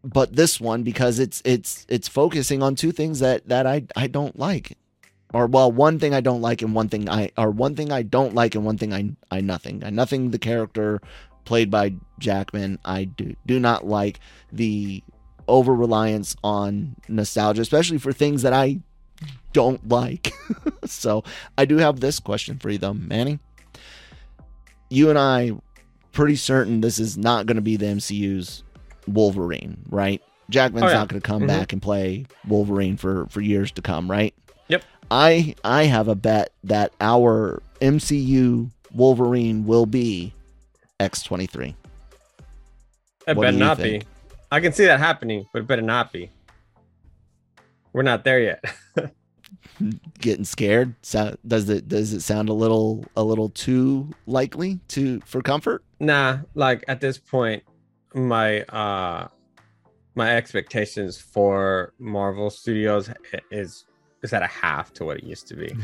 but 0.03 0.35
this 0.35 0.61
one 0.61 0.83
because 0.83 1.19
it's 1.19 1.43
it's 1.45 1.87
it's 1.89 2.09
focusing 2.09 2.63
on 2.63 2.75
two 2.75 2.93
things 2.93 3.21
that 3.21 3.49
that 3.49 3.67
I 3.67 3.85
I 3.97 4.07
don't 4.07 4.39
like. 4.39 4.77
Or 5.33 5.47
well, 5.47 5.71
one 5.71 6.01
thing 6.01 6.13
I 6.13 6.21
don't 6.21 6.41
like 6.41 6.61
and 6.63 6.75
one 6.75 6.89
thing 6.89 7.09
I 7.09 7.31
or 7.39 7.51
one 7.51 7.77
thing 7.77 7.93
I 7.93 8.03
don't 8.03 8.35
like 8.35 8.55
and 8.55 8.65
one 8.65 8.79
thing 8.79 8.93
I 8.93 9.11
I 9.31 9.41
nothing. 9.41 9.85
I 9.85 9.91
nothing 9.91 10.31
the 10.31 10.39
character 10.39 11.01
played 11.45 11.71
by 11.71 11.95
Jackman. 12.19 12.79
I 12.85 13.05
do 13.05 13.37
do 13.47 13.61
not 13.61 13.87
like 13.87 14.21
the 14.53 15.03
over 15.47 15.75
reliance 15.75 16.37
on 16.43 16.97
nostalgia, 17.09 17.63
especially 17.63 17.99
for 17.99 18.13
things 18.13 18.43
that 18.43 18.53
I 18.53 18.81
don't 19.53 19.87
like. 19.89 20.33
so 20.85 21.25
I 21.59 21.65
do 21.65 21.77
have 21.77 22.01
this 22.01 22.19
question 22.21 22.59
for 22.59 22.71
you 22.71 22.79
though, 22.79 22.95
Manny. 22.95 23.39
You 24.89 25.11
and 25.11 25.19
I 25.19 25.53
pretty 26.13 26.37
certain 26.37 26.81
this 26.81 26.99
is 26.99 27.17
not 27.17 27.47
going 27.47 27.57
to 27.57 27.63
be 27.63 27.77
the 27.77 27.87
MCU's 27.87 28.65
Wolverine, 29.07 29.79
right? 29.89 30.23
Jackman's 30.51 30.85
Oh, 30.85 30.89
yeah. 30.89 30.95
not 30.95 31.09
going 31.09 31.21
to 31.23 31.27
come 31.27 31.43
Mhm. 31.43 31.47
back 31.49 31.73
and 31.73 31.81
play 31.81 32.27
Wolverine 32.47 32.97
for 32.97 33.27
for 33.27 33.41
years 33.41 33.71
to 33.73 33.83
come, 33.83 34.11
right? 34.11 34.35
Yep. 34.69 34.85
I 35.11 35.55
I 35.65 35.85
have 35.85 36.09
a 36.09 36.15
bet 36.15 36.53
that 36.65 36.93
our 37.01 37.63
MCU 37.81 38.71
Wolverine 38.93 39.65
will 39.67 39.87
be 39.87 40.33
X23. 40.99 41.75
It 43.29 43.37
What 43.37 43.43
better 43.45 43.57
not 43.57 43.77
think? 43.79 44.03
be. 44.05 44.09
I 44.51 44.61
can 44.61 44.73
see 44.73 44.87
that 44.87 44.99
happening, 44.99 45.47
but 45.53 45.61
it 45.63 45.69
better 45.69 45.83
not 45.83 46.13
be. 46.13 46.31
We're 47.93 48.03
not 48.03 48.25
there 48.25 48.41
yet. 48.41 48.65
Getting 50.21 50.45
scared? 50.45 50.95
So, 51.03 51.37
does 51.47 51.69
it 51.71 51.89
does 51.89 52.13
it 52.13 52.21
sound 52.21 52.49
a 52.49 52.53
little 52.53 53.05
a 53.17 53.23
little 53.25 53.49
too 53.51 54.11
likely 54.27 54.81
to 54.89 55.21
for 55.21 55.43
comfort? 55.43 55.83
nah, 56.01 56.39
like 56.55 56.85
at 56.89 57.01
this 57.01 57.19
point, 57.19 57.63
my 58.15 58.63
uh 58.63 59.29
my 60.15 60.37
expectations 60.37 61.19
for 61.19 61.93
Marvel 61.99 62.51
Studios 62.51 63.11
is 63.51 63.85
is 64.23 64.33
at 64.33 64.43
a 64.43 64.47
half 64.47 64.93
to 64.95 65.05
what 65.05 65.19
it 65.19 65.25
used 65.25 65.47
to 65.49 65.57
be. 65.57 65.75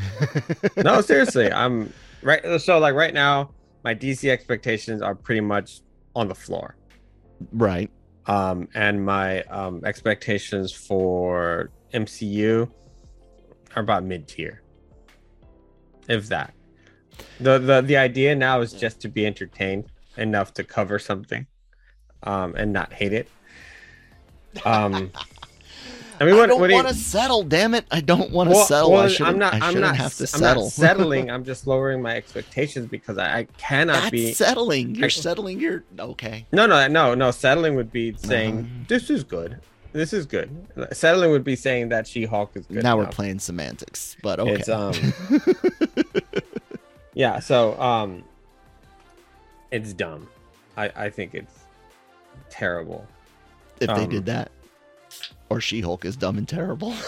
no, 0.83 1.01
seriously, 1.01 1.51
I'm 1.53 1.93
right. 2.23 2.61
So 2.61 2.79
like 2.79 2.95
right 2.95 3.15
now, 3.15 3.51
my 3.85 3.95
DC 3.95 4.29
expectations 4.29 5.01
are 5.03 5.15
pretty 5.15 5.41
much 5.41 5.81
on 6.15 6.29
the 6.29 6.35
floor. 6.35 6.77
right. 7.53 7.91
um, 8.27 8.69
and 8.75 9.05
my 9.05 9.43
um, 9.45 9.83
expectations 9.85 10.73
for 10.73 11.71
MCU 11.95 12.71
are 13.75 13.83
about 13.83 14.05
mid 14.05 14.27
tier, 14.29 14.62
if 16.09 16.29
that. 16.29 16.53
the 17.41 17.59
the 17.59 17.81
The 17.81 17.97
idea 17.97 18.35
now 18.35 18.61
is 18.61 18.73
just 18.73 19.01
to 19.03 19.09
be 19.09 19.25
entertained 19.27 19.87
enough 20.17 20.53
to 20.55 20.65
cover 20.65 20.99
something, 20.99 21.47
um, 22.27 22.55
and 22.57 22.73
not 22.73 22.93
hate 22.93 23.12
it. 23.12 23.29
Um, 24.65 25.11
I 26.19 26.25
mean, 26.25 26.35
I 26.41 26.47
don't 26.47 26.59
what 26.61 26.69
do 26.69 26.73
you- 26.73 26.77
want 26.83 26.89
to 26.89 26.95
settle. 26.95 27.43
Damn 27.43 27.75
it! 27.75 27.85
I 27.91 28.01
don't 28.01 28.31
want 28.31 28.49
to 28.49 28.57
well, 28.57 28.65
settle. 28.65 28.93
well, 28.93 29.03
I 29.03 29.09
shouldn't. 29.09 29.35
I'm 29.35 29.39
not. 29.39 29.53
I 29.53 29.57
I'm 29.57 29.62
shouldn't 29.75 29.81
not. 29.83 29.97
have 29.97 30.15
to 30.15 30.23
I'm 30.23 30.27
settle. 30.29 30.62
not 30.65 30.73
settling. 30.73 31.31
I'm 31.31 31.45
just 31.45 31.67
lowering 31.67 32.01
my 32.01 32.17
expectations 32.17 32.89
because 32.89 33.19
I, 33.19 33.41
I 33.41 33.45
cannot 33.59 33.95
That's 33.95 34.11
be. 34.11 34.33
settling. 34.33 34.95
You're 34.95 35.07
I- 35.07 35.09
settling. 35.09 35.61
Your 35.61 35.85
okay. 35.99 36.47
No, 36.53 36.65
no, 36.65 36.87
no, 36.89 37.15
no. 37.15 37.31
Settling 37.33 37.75
would 37.75 37.93
be 37.93 38.17
saying 38.17 38.59
Um, 38.61 38.87
this 38.89 39.11
is 39.11 39.25
good. 39.25 39.59
This 39.93 40.15
is 40.15 40.25
good. 40.25 40.49
Settling 40.93 41.33
would 41.33 41.45
be 41.45 41.57
saying 41.57 41.89
that 41.91 42.07
She-Hulk 42.07 42.51
is 42.55 42.67
good. 42.67 42.83
now 42.83 42.97
we're 42.99 43.07
playing 43.07 43.39
semantics, 43.39 44.17
but 44.23 44.39
okay. 44.41 44.53
It's 44.55 44.69
um. 44.71 44.95
yeah. 47.15 47.41
So 47.41 47.79
um. 47.81 48.25
It's 49.71 49.93
dumb. 49.93 50.29
I 50.77 50.91
I 50.97 51.11
think 51.11 51.35
it's 51.35 51.53
terrible. 52.59 53.07
if 53.81 53.88
they 53.88 54.05
um, 54.05 54.09
did 54.11 54.27
that, 54.27 54.51
or 55.49 55.61
She-Hulk 55.61 56.05
is 56.05 56.16
dumb 56.16 56.38
and 56.38 56.49
terrible. 56.49 56.95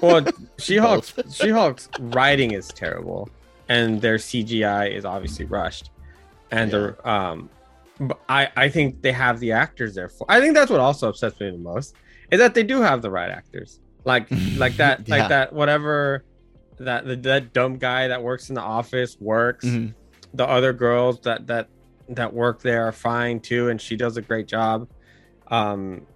Well, 0.00 0.24
She-Hulk's 0.58 1.12
She-Hulk's 1.32 1.88
writing 1.98 2.52
is 2.52 2.68
terrible, 2.68 3.28
and 3.68 4.00
their 4.00 4.16
CGI 4.16 4.92
is 4.94 5.04
obviously 5.04 5.44
rushed, 5.44 5.90
and 6.50 6.70
the 6.70 7.08
um. 7.08 7.50
I, 8.28 8.48
I 8.56 8.68
think 8.68 9.02
they 9.02 9.10
have 9.10 9.40
the 9.40 9.50
actors 9.50 9.96
there 9.96 10.08
for. 10.08 10.24
I 10.30 10.40
think 10.40 10.54
that's 10.54 10.70
what 10.70 10.78
also 10.78 11.08
upsets 11.08 11.40
me 11.40 11.50
the 11.50 11.58
most 11.58 11.96
is 12.30 12.38
that 12.38 12.54
they 12.54 12.62
do 12.62 12.80
have 12.80 13.02
the 13.02 13.10
right 13.10 13.28
actors, 13.28 13.80
like 14.04 14.28
like 14.56 14.76
that, 14.76 15.08
Yeah. 15.08 15.16
like 15.16 15.28
that, 15.30 15.52
whatever, 15.52 16.22
that 16.78 17.04
the 17.06 17.16
that 17.16 17.52
dumb 17.52 17.76
guy 17.76 18.06
that 18.06 18.22
works 18.22 18.50
in 18.50 18.54
the 18.54 18.60
office 18.60 19.16
works. 19.20 19.64
Mhm. 19.64 19.94
The 20.34 20.46
other 20.46 20.72
girls 20.72 21.18
that 21.22 21.48
that 21.48 21.68
that 22.10 22.32
work 22.32 22.62
there 22.62 22.86
are 22.86 22.92
fine 22.92 23.40
too, 23.40 23.68
and 23.68 23.80
she 23.80 23.96
does 23.96 24.16
a 24.16 24.22
great 24.22 24.46
job. 24.48 24.88
Um, 25.48 26.06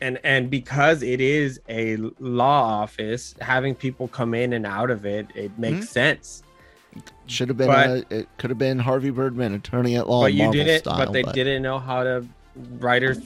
and 0.00 0.18
and 0.22 0.48
because 0.50 1.02
it 1.02 1.20
is 1.20 1.60
a 1.68 1.96
law 2.20 2.80
office, 2.82 3.34
having 3.40 3.74
people 3.74 4.08
come 4.08 4.34
in 4.34 4.52
and 4.52 4.64
out 4.66 4.90
of 4.90 5.04
it, 5.06 5.26
it 5.34 5.58
makes 5.58 5.86
Mhm. 5.86 5.88
sense. 5.88 6.42
Should 7.26 7.48
have 7.48 7.56
been. 7.58 7.66
But- 7.68 7.88
a, 8.12 8.18
it 8.20 8.28
could 8.38 8.50
have 8.50 8.58
been 8.58 8.78
Harvey 8.78 9.10
Birdman, 9.10 9.54
attorney 9.54 9.96
at 9.96 10.08
law. 10.08 10.22
but 10.22 10.34
you 10.34 10.50
didn't. 10.52 10.80
style, 10.80 10.98
but 10.98 11.12
they 11.12 11.22
didn't 11.22 11.62
know 11.62 11.78
how 11.78 12.02
to. 12.04 12.24
Writers 12.78 13.18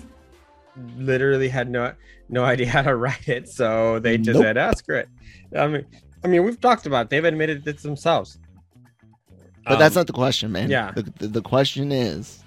literally 0.96 1.48
had 1.48 1.70
no 1.70 1.92
no 2.28 2.44
idea 2.44 2.68
how 2.68 2.82
to 2.82 2.96
write 2.96 3.28
it, 3.28 3.48
so 3.48 3.98
they 3.98 4.16
just 4.18 4.38
Nope. 4.38 4.44
said, 4.44 4.58
"Ah, 4.58 4.72
screw 4.72 4.96
it." 4.96 5.08
I 5.56 5.66
mean, 5.68 5.84
I 6.24 6.28
mean, 6.28 6.44
we've 6.44 6.60
talked 6.60 6.86
about. 6.86 7.06
It. 7.06 7.10
They've 7.10 7.24
admitted 7.24 7.66
it 7.66 7.82
themselves. 7.82 8.38
But 9.64 9.78
that's 9.78 9.96
Um, 9.96 10.00
not 10.00 10.06
the 10.08 10.12
question, 10.12 10.50
man. 10.52 10.70
yeah. 10.70 10.92
The, 10.94 11.02
the, 11.18 11.26
the 11.28 11.42
question 11.42 11.92
is 11.92 12.42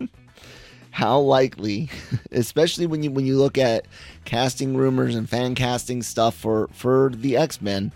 how 0.90 1.20
likely, 1.20 1.88
especially 2.32 2.86
when 2.86 3.02
you 3.02 3.10
when 3.10 3.26
you 3.26 3.36
look 3.38 3.58
at 3.58 3.86
casting 4.24 4.76
rumors 4.76 5.14
and 5.14 5.28
fan 5.28 5.54
casting 5.54 6.02
stuff 6.02 6.34
for 6.34 6.68
for 6.72 7.10
the 7.14 7.36
X 7.36 7.60
Men, 7.62 7.92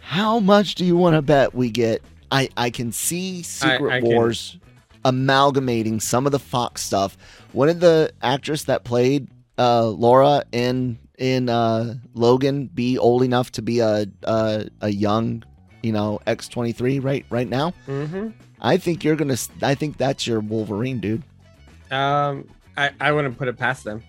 how 0.00 0.38
much 0.40 0.74
do 0.74 0.84
you 0.84 0.96
want 0.96 1.16
to 1.16 1.22
bet 1.22 1.54
we 1.54 1.70
get? 1.70 2.02
I 2.30 2.48
I 2.56 2.70
can 2.70 2.92
see 2.92 3.42
Secret 3.42 3.92
I 3.92 4.00
can- 4.00 4.08
Wars 4.08 4.56
amalgamating 5.04 6.00
some 6.00 6.26
of 6.26 6.32
the 6.32 6.38
Fox 6.38 6.82
stuff. 6.82 7.16
When 7.52 7.68
did 7.68 7.80
the 7.80 8.12
actress 8.22 8.64
that 8.64 8.84
played 8.84 9.28
uh, 9.58 9.86
Laura 9.88 10.44
in 10.52 10.98
in 11.18 11.48
uh, 11.48 11.94
Logan 12.14 12.66
be 12.66 12.96
old 12.98 13.22
enough 13.22 13.50
to 13.52 13.62
be 13.62 13.80
a 13.80 14.06
a, 14.24 14.66
a 14.82 14.88
young, 14.90 15.42
you 15.82 15.92
know, 15.92 16.20
X 16.26 16.48
twenty 16.48 16.72
three 16.72 16.98
right 16.98 17.24
right 17.30 17.48
now? 17.48 17.72
mhm. 17.86 18.32
I 18.60 18.76
think 18.76 19.04
you're 19.04 19.16
gonna. 19.16 19.36
I 19.62 19.74
think 19.74 19.96
that's 19.98 20.26
your 20.26 20.40
Wolverine, 20.40 20.98
dude. 21.00 21.22
Um, 21.90 22.48
I 22.76 22.90
I 23.00 23.12
wouldn't 23.12 23.38
put 23.38 23.48
it 23.48 23.56
past 23.56 23.84
them. 23.84 24.02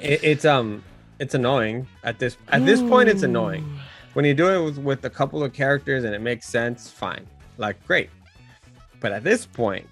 It, 0.00 0.22
it's 0.22 0.44
um, 0.44 0.82
it's 1.18 1.34
annoying 1.34 1.86
at 2.04 2.18
this 2.18 2.36
at 2.48 2.64
this 2.66 2.80
point. 2.80 3.08
It's 3.08 3.22
annoying 3.22 3.78
when 4.14 4.24
you 4.24 4.34
do 4.34 4.48
it 4.48 4.64
with, 4.64 4.78
with 4.78 5.04
a 5.04 5.10
couple 5.10 5.42
of 5.42 5.52
characters 5.52 6.04
and 6.04 6.14
it 6.14 6.20
makes 6.20 6.46
sense. 6.48 6.90
Fine, 6.90 7.26
like 7.58 7.84
great. 7.86 8.10
But 9.00 9.12
at 9.12 9.24
this 9.24 9.46
point, 9.46 9.86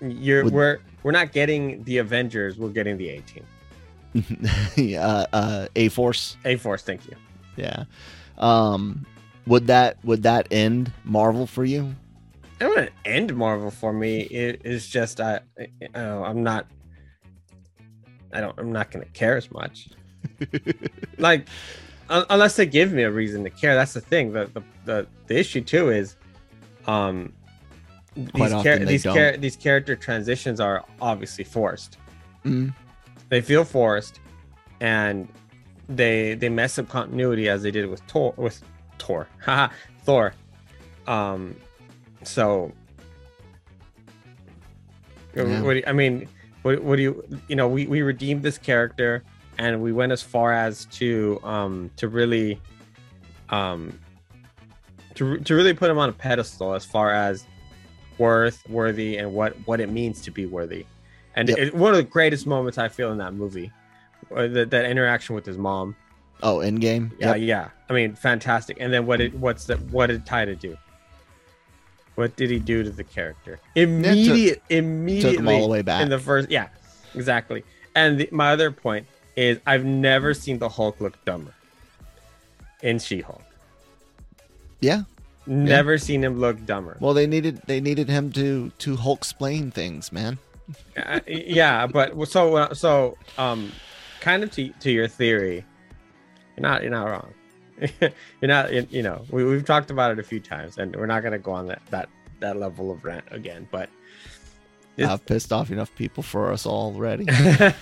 you're 0.00 0.44
Would- 0.44 0.52
we're 0.52 0.78
we're 1.02 1.12
not 1.12 1.32
getting 1.32 1.82
the 1.84 1.98
Avengers. 1.98 2.58
We're 2.58 2.70
getting 2.70 2.96
the 2.96 3.08
A 3.10 3.20
team. 3.22 3.44
uh, 4.98 5.26
uh, 5.32 5.66
A 5.76 5.88
Force. 5.90 6.36
A 6.44 6.56
Force. 6.56 6.82
Thank 6.82 7.06
you. 7.06 7.14
Yeah. 7.58 7.84
Um, 8.38 9.04
would 9.46 9.66
that 9.66 10.02
would 10.04 10.22
that 10.22 10.46
end 10.50 10.92
Marvel 11.04 11.46
for 11.46 11.64
you? 11.64 11.94
It 12.60 12.66
wouldn't 12.68 12.92
end 13.04 13.34
Marvel 13.36 13.70
for 13.70 13.92
me. 13.92 14.20
It 14.22 14.62
is 14.64 14.88
just 14.88 15.20
I, 15.20 15.40
I 15.58 15.68
oh, 15.94 16.22
I'm 16.24 16.42
not. 16.42 16.66
I 18.32 18.40
don't. 18.40 18.58
I'm 18.58 18.72
not 18.72 18.90
gonna 18.90 19.06
care 19.06 19.36
as 19.36 19.50
much. 19.50 19.88
like, 21.18 21.48
un- 22.10 22.26
unless 22.30 22.56
they 22.56 22.66
give 22.66 22.92
me 22.92 23.02
a 23.04 23.10
reason 23.10 23.42
to 23.44 23.50
care. 23.50 23.74
That's 23.74 23.94
the 23.94 24.00
thing. 24.00 24.32
The 24.32 24.50
the 24.54 24.62
the, 24.84 25.06
the 25.26 25.38
issue 25.38 25.60
too 25.62 25.90
is, 25.90 26.16
um, 26.86 27.32
Quite 28.34 28.50
these 28.50 28.62
char- 28.62 28.78
these 28.84 29.02
char- 29.04 29.36
these 29.36 29.56
character 29.56 29.96
transitions 29.96 30.60
are 30.60 30.84
obviously 31.00 31.44
forced. 31.44 31.96
Mm, 32.44 32.74
They 33.28 33.40
feel 33.40 33.64
forced, 33.64 34.20
and 34.80 35.28
they 35.88 36.34
they 36.34 36.48
mess 36.48 36.78
up 36.78 36.88
continuity 36.88 37.48
as 37.48 37.62
they 37.62 37.70
did 37.70 37.88
with 37.88 38.06
Tor 38.06 38.34
with 38.36 38.62
Tor, 38.98 39.26
haha, 39.44 39.72
Thor. 40.04 40.34
Um, 41.06 41.56
so 42.24 42.72
Yeah. 45.34 45.62
what 45.62 45.72
do 45.74 45.76
you- 45.78 45.84
I 45.86 45.92
mean, 45.92 46.28
what, 46.62 46.82
what 46.82 46.96
do 46.96 47.02
you 47.02 47.24
you 47.48 47.56
know? 47.56 47.68
We 47.68 47.86
we 47.86 48.02
redeemed 48.02 48.42
this 48.42 48.58
character, 48.58 49.22
and 49.58 49.80
we 49.82 49.92
went 49.92 50.12
as 50.12 50.22
far 50.22 50.52
as 50.52 50.84
to 50.86 51.40
um 51.44 51.90
to 51.96 52.08
really 52.08 52.60
um 53.50 53.98
to 55.14 55.38
to 55.38 55.54
really 55.54 55.74
put 55.74 55.90
him 55.90 55.98
on 55.98 56.08
a 56.08 56.12
pedestal 56.12 56.74
as 56.74 56.84
far 56.84 57.12
as 57.12 57.44
worth, 58.18 58.62
worthy, 58.68 59.16
and 59.18 59.32
what 59.32 59.54
what 59.66 59.80
it 59.80 59.88
means 59.90 60.20
to 60.22 60.30
be 60.30 60.46
worthy. 60.46 60.84
And 61.36 61.48
Yep. 61.48 61.58
it, 61.58 61.74
one 61.74 61.92
of 61.92 61.96
the 61.98 62.02
greatest 62.02 62.46
moments 62.46 62.78
I 62.78 62.88
feel 62.88 63.12
in 63.12 63.18
that 63.18 63.32
movie, 63.32 63.66
uh, 63.66 63.77
that, 64.30 64.70
that 64.70 64.84
interaction 64.86 65.34
with 65.34 65.44
his 65.46 65.58
mom. 65.58 65.96
oh, 66.42 66.60
in 66.60 66.76
game. 66.76 67.12
Yeah, 67.18 67.34
Yep. 67.34 67.40
yeah. 67.40 67.68
I 67.88 67.92
mean, 67.92 68.14
fantastic. 68.14 68.76
And 68.80 68.92
then 68.92 69.06
what 69.06 69.18
did 69.18 69.40
what's 69.40 69.64
that? 69.66 69.80
what 69.90 70.06
did 70.08 70.24
Ty 70.26 70.44
do? 70.54 70.76
What 72.14 72.34
did 72.36 72.50
he 72.50 72.58
do 72.58 72.82
to 72.82 72.90
the 72.90 73.04
character? 73.04 73.60
Immediate, 73.76 74.62
immediately 74.70 75.54
all 75.54 75.62
the 75.62 75.68
way 75.68 75.82
back. 75.82 76.02
in 76.02 76.08
the 76.08 76.18
first. 76.18 76.50
Yeah, 76.50 76.68
exactly. 77.14 77.62
And 77.94 78.18
the, 78.18 78.28
my 78.32 78.50
other 78.50 78.70
point 78.72 79.06
is, 79.36 79.60
I've 79.66 79.84
never 79.84 80.34
seen 80.34 80.58
the 80.58 80.68
Hulk 80.68 81.00
look 81.00 81.24
dumber 81.24 81.52
in 82.82 82.98
She-Hulk. 82.98 83.42
Yeah. 84.80 85.02
Never 85.46 85.96
seen 85.96 86.22
him 86.24 86.38
look 86.40 86.64
dumber. 86.66 86.96
Well, 87.00 87.14
they 87.14 87.26
needed 87.26 87.62
they 87.66 87.80
needed 87.80 88.08
him 88.08 88.30
to 88.32 88.70
to 88.78 88.96
Hulk 88.96 89.18
explain 89.20 89.70
things, 89.70 90.12
man. 90.12 90.38
Uh, 90.96 91.20
yeah, 91.26 91.86
but 91.86 92.28
so 92.28 92.56
uh, 92.56 92.74
so 92.74 93.16
um, 93.38 93.72
kind 94.20 94.42
of 94.42 94.50
to 94.52 94.70
to 94.80 94.90
your 94.90 95.08
theory, 95.08 95.64
you're 96.56 96.62
not 96.62 96.82
you're 96.82 96.90
not 96.90 97.08
wrong. 97.08 97.34
you're 98.00 98.10
not 98.42 98.72
you 98.72 98.86
you 98.90 99.02
know 99.02 99.24
we, 99.30 99.44
we've 99.44 99.64
talked 99.64 99.90
about 99.90 100.10
it 100.12 100.18
a 100.18 100.22
few 100.22 100.40
times, 100.40 100.78
and 100.78 100.94
we're 100.96 101.06
not 101.06 101.22
gonna 101.22 101.38
go 101.38 101.52
on 101.52 101.66
that 101.66 101.82
that 101.90 102.08
that 102.40 102.56
level 102.56 102.90
of 102.90 103.04
rant 103.04 103.24
again. 103.30 103.68
But 103.70 103.88
I've 104.98 105.24
pissed 105.24 105.52
off 105.52 105.70
enough 105.70 105.94
people 105.94 106.22
for 106.22 106.52
us 106.52 106.66
already. 106.66 107.26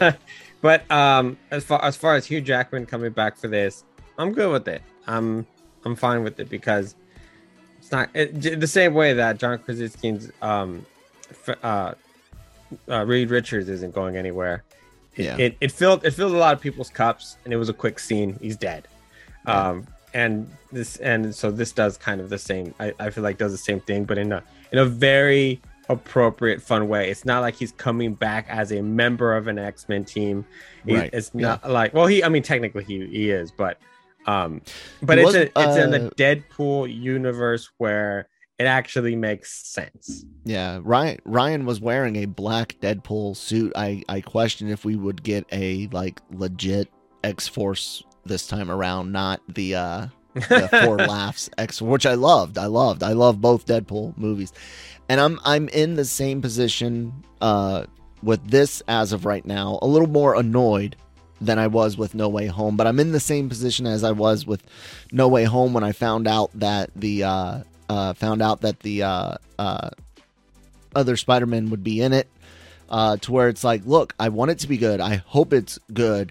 but 0.60 0.90
um, 0.90 1.38
as 1.50 1.64
far 1.64 1.82
as 1.84 1.96
far 1.96 2.14
as 2.14 2.26
Hugh 2.26 2.40
Jackman 2.40 2.86
coming 2.86 3.12
back 3.12 3.36
for 3.36 3.48
this, 3.48 3.84
I'm 4.18 4.32
good 4.32 4.52
with 4.52 4.68
it. 4.68 4.82
I'm 5.06 5.46
I'm 5.84 5.96
fine 5.96 6.22
with 6.22 6.38
it 6.40 6.48
because 6.48 6.94
it's 7.78 7.92
not 7.92 8.10
it, 8.14 8.60
the 8.60 8.66
same 8.66 8.94
way 8.94 9.14
that 9.14 9.38
John 9.38 9.58
Krasinski's 9.58 10.32
um, 10.42 10.84
uh, 11.62 11.94
uh, 12.88 13.04
Reed 13.06 13.30
Richards 13.30 13.68
isn't 13.68 13.94
going 13.94 14.16
anywhere. 14.16 14.64
Yeah. 15.16 15.36
it 15.38 15.56
it 15.60 15.72
filled 15.72 16.04
it 16.04 16.12
filled 16.12 16.34
a 16.34 16.38
lot 16.38 16.54
of 16.54 16.60
people's 16.60 16.90
cups, 16.90 17.36
and 17.44 17.52
it 17.52 17.56
was 17.56 17.68
a 17.68 17.74
quick 17.74 17.98
scene. 17.98 18.38
He's 18.40 18.56
dead. 18.56 18.86
Um, 19.46 19.86
and 20.12 20.50
this 20.72 20.96
and 20.96 21.34
so 21.34 21.50
this 21.50 21.72
does 21.72 21.96
kind 21.96 22.20
of 22.20 22.28
the 22.30 22.38
same. 22.38 22.74
I, 22.80 22.92
I 22.98 23.10
feel 23.10 23.22
like 23.22 23.38
does 23.38 23.52
the 23.52 23.58
same 23.58 23.80
thing, 23.80 24.04
but 24.04 24.18
in 24.18 24.32
a 24.32 24.42
in 24.72 24.78
a 24.78 24.84
very 24.84 25.60
appropriate, 25.88 26.60
fun 26.60 26.88
way. 26.88 27.10
It's 27.10 27.24
not 27.24 27.40
like 27.40 27.54
he's 27.54 27.72
coming 27.72 28.14
back 28.14 28.46
as 28.48 28.72
a 28.72 28.82
member 28.82 29.36
of 29.36 29.46
an 29.46 29.58
X 29.58 29.88
Men 29.88 30.04
team. 30.04 30.44
Right, 30.84 31.10
It's 31.12 31.34
not 31.34 31.68
like 31.70 31.94
well, 31.94 32.06
he 32.06 32.24
I 32.24 32.28
mean 32.28 32.42
technically 32.42 32.84
he 32.84 33.06
he 33.06 33.30
is, 33.30 33.50
but 33.50 33.78
um, 34.26 34.60
but 35.02 35.18
He 35.18 35.24
it's 35.24 35.34
a, 35.34 35.42
it's 35.44 35.76
in 35.76 35.90
the 35.90 36.06
uh, 36.06 36.10
Deadpool 36.10 36.92
universe 36.92 37.70
where 37.78 38.28
it 38.58 38.64
actually 38.64 39.16
makes 39.16 39.52
sense. 39.66 40.24
Yeah, 40.44 40.80
Ryan 40.82 41.18
Ryan 41.24 41.66
was 41.66 41.80
wearing 41.80 42.16
a 42.16 42.26
black 42.26 42.76
Deadpool 42.80 43.36
suit. 43.36 43.72
I 43.76 44.02
I 44.08 44.20
questioned 44.20 44.70
if 44.70 44.84
we 44.84 44.96
would 44.96 45.22
get 45.22 45.46
a 45.52 45.88
like 45.92 46.20
legit 46.30 46.90
X 47.22 47.48
Force 47.48 48.02
this 48.24 48.46
time 48.46 48.70
around, 48.70 49.12
not 49.12 49.40
the 49.48 49.74
uh 49.74 50.06
the 50.34 50.68
four 50.84 50.98
laughs 50.98 51.50
X, 51.58 51.82
which 51.82 52.06
I 52.06 52.14
loved. 52.14 52.58
I 52.58 52.66
loved. 52.66 53.02
I 53.02 53.12
love 53.12 53.40
both 53.40 53.66
Deadpool 53.66 54.16
movies, 54.16 54.52
and 55.08 55.20
I'm 55.20 55.38
I'm 55.44 55.68
in 55.68 55.96
the 55.96 56.04
same 56.04 56.40
position 56.40 57.12
uh 57.40 57.84
with 58.22 58.48
this 58.48 58.82
as 58.88 59.12
of 59.12 59.26
right 59.26 59.44
now. 59.44 59.78
A 59.82 59.86
little 59.86 60.08
more 60.08 60.34
annoyed 60.34 60.96
than 61.42 61.58
I 61.58 61.66
was 61.66 61.98
with 61.98 62.14
No 62.14 62.30
Way 62.30 62.46
Home, 62.46 62.78
but 62.78 62.86
I'm 62.86 62.98
in 62.98 63.12
the 63.12 63.20
same 63.20 63.50
position 63.50 63.86
as 63.86 64.02
I 64.02 64.12
was 64.12 64.46
with 64.46 64.62
No 65.12 65.28
Way 65.28 65.44
Home 65.44 65.74
when 65.74 65.84
I 65.84 65.92
found 65.92 66.26
out 66.26 66.50
that 66.54 66.90
the 66.96 67.24
uh 67.24 67.62
uh 67.88 68.12
found 68.14 68.42
out 68.42 68.60
that 68.62 68.80
the 68.80 69.02
uh 69.02 69.34
uh 69.58 69.90
other 70.94 71.16
Spider-Man 71.16 71.70
would 71.70 71.84
be 71.84 72.00
in 72.00 72.12
it. 72.12 72.28
Uh, 72.88 73.16
to 73.16 73.32
where 73.32 73.48
it's 73.48 73.64
like, 73.64 73.84
look, 73.84 74.14
I 74.20 74.28
want 74.28 74.52
it 74.52 74.60
to 74.60 74.68
be 74.68 74.76
good. 74.76 75.00
I 75.00 75.16
hope 75.16 75.52
it's 75.52 75.76
good. 75.92 76.30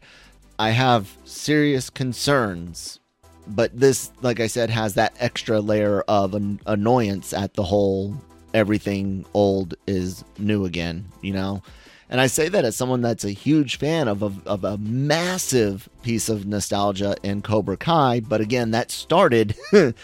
I 0.58 0.70
have 0.70 1.14
serious 1.26 1.90
concerns, 1.90 3.02
but 3.46 3.78
this, 3.78 4.10
like 4.22 4.40
I 4.40 4.48
said, 4.48 4.70
has 4.70 4.94
that 4.94 5.14
extra 5.20 5.60
layer 5.60 6.02
of 6.08 6.34
an 6.34 6.62
annoyance 6.66 7.34
at 7.34 7.56
the 7.56 7.64
whole 7.64 8.16
everything 8.54 9.26
old 9.34 9.76
is 9.86 10.24
new 10.40 10.64
again, 10.64 11.06
you 11.22 11.34
know? 11.34 11.62
And 12.10 12.22
I 12.22 12.28
say 12.28 12.48
that 12.48 12.64
as 12.64 12.76
someone 12.78 13.02
that's 13.02 13.26
a 13.26 13.32
huge 13.32 13.78
fan 13.78 14.08
of 14.08 14.24
a, 14.24 14.32
of 14.46 14.64
a 14.64 14.78
massive 14.78 15.90
piece 16.04 16.30
of 16.30 16.46
nostalgia 16.46 17.18
in 17.22 17.42
Cobra 17.42 17.76
Kai, 17.76 18.22
but 18.22 18.40
again, 18.40 18.72
that 18.72 18.92
started 18.92 19.56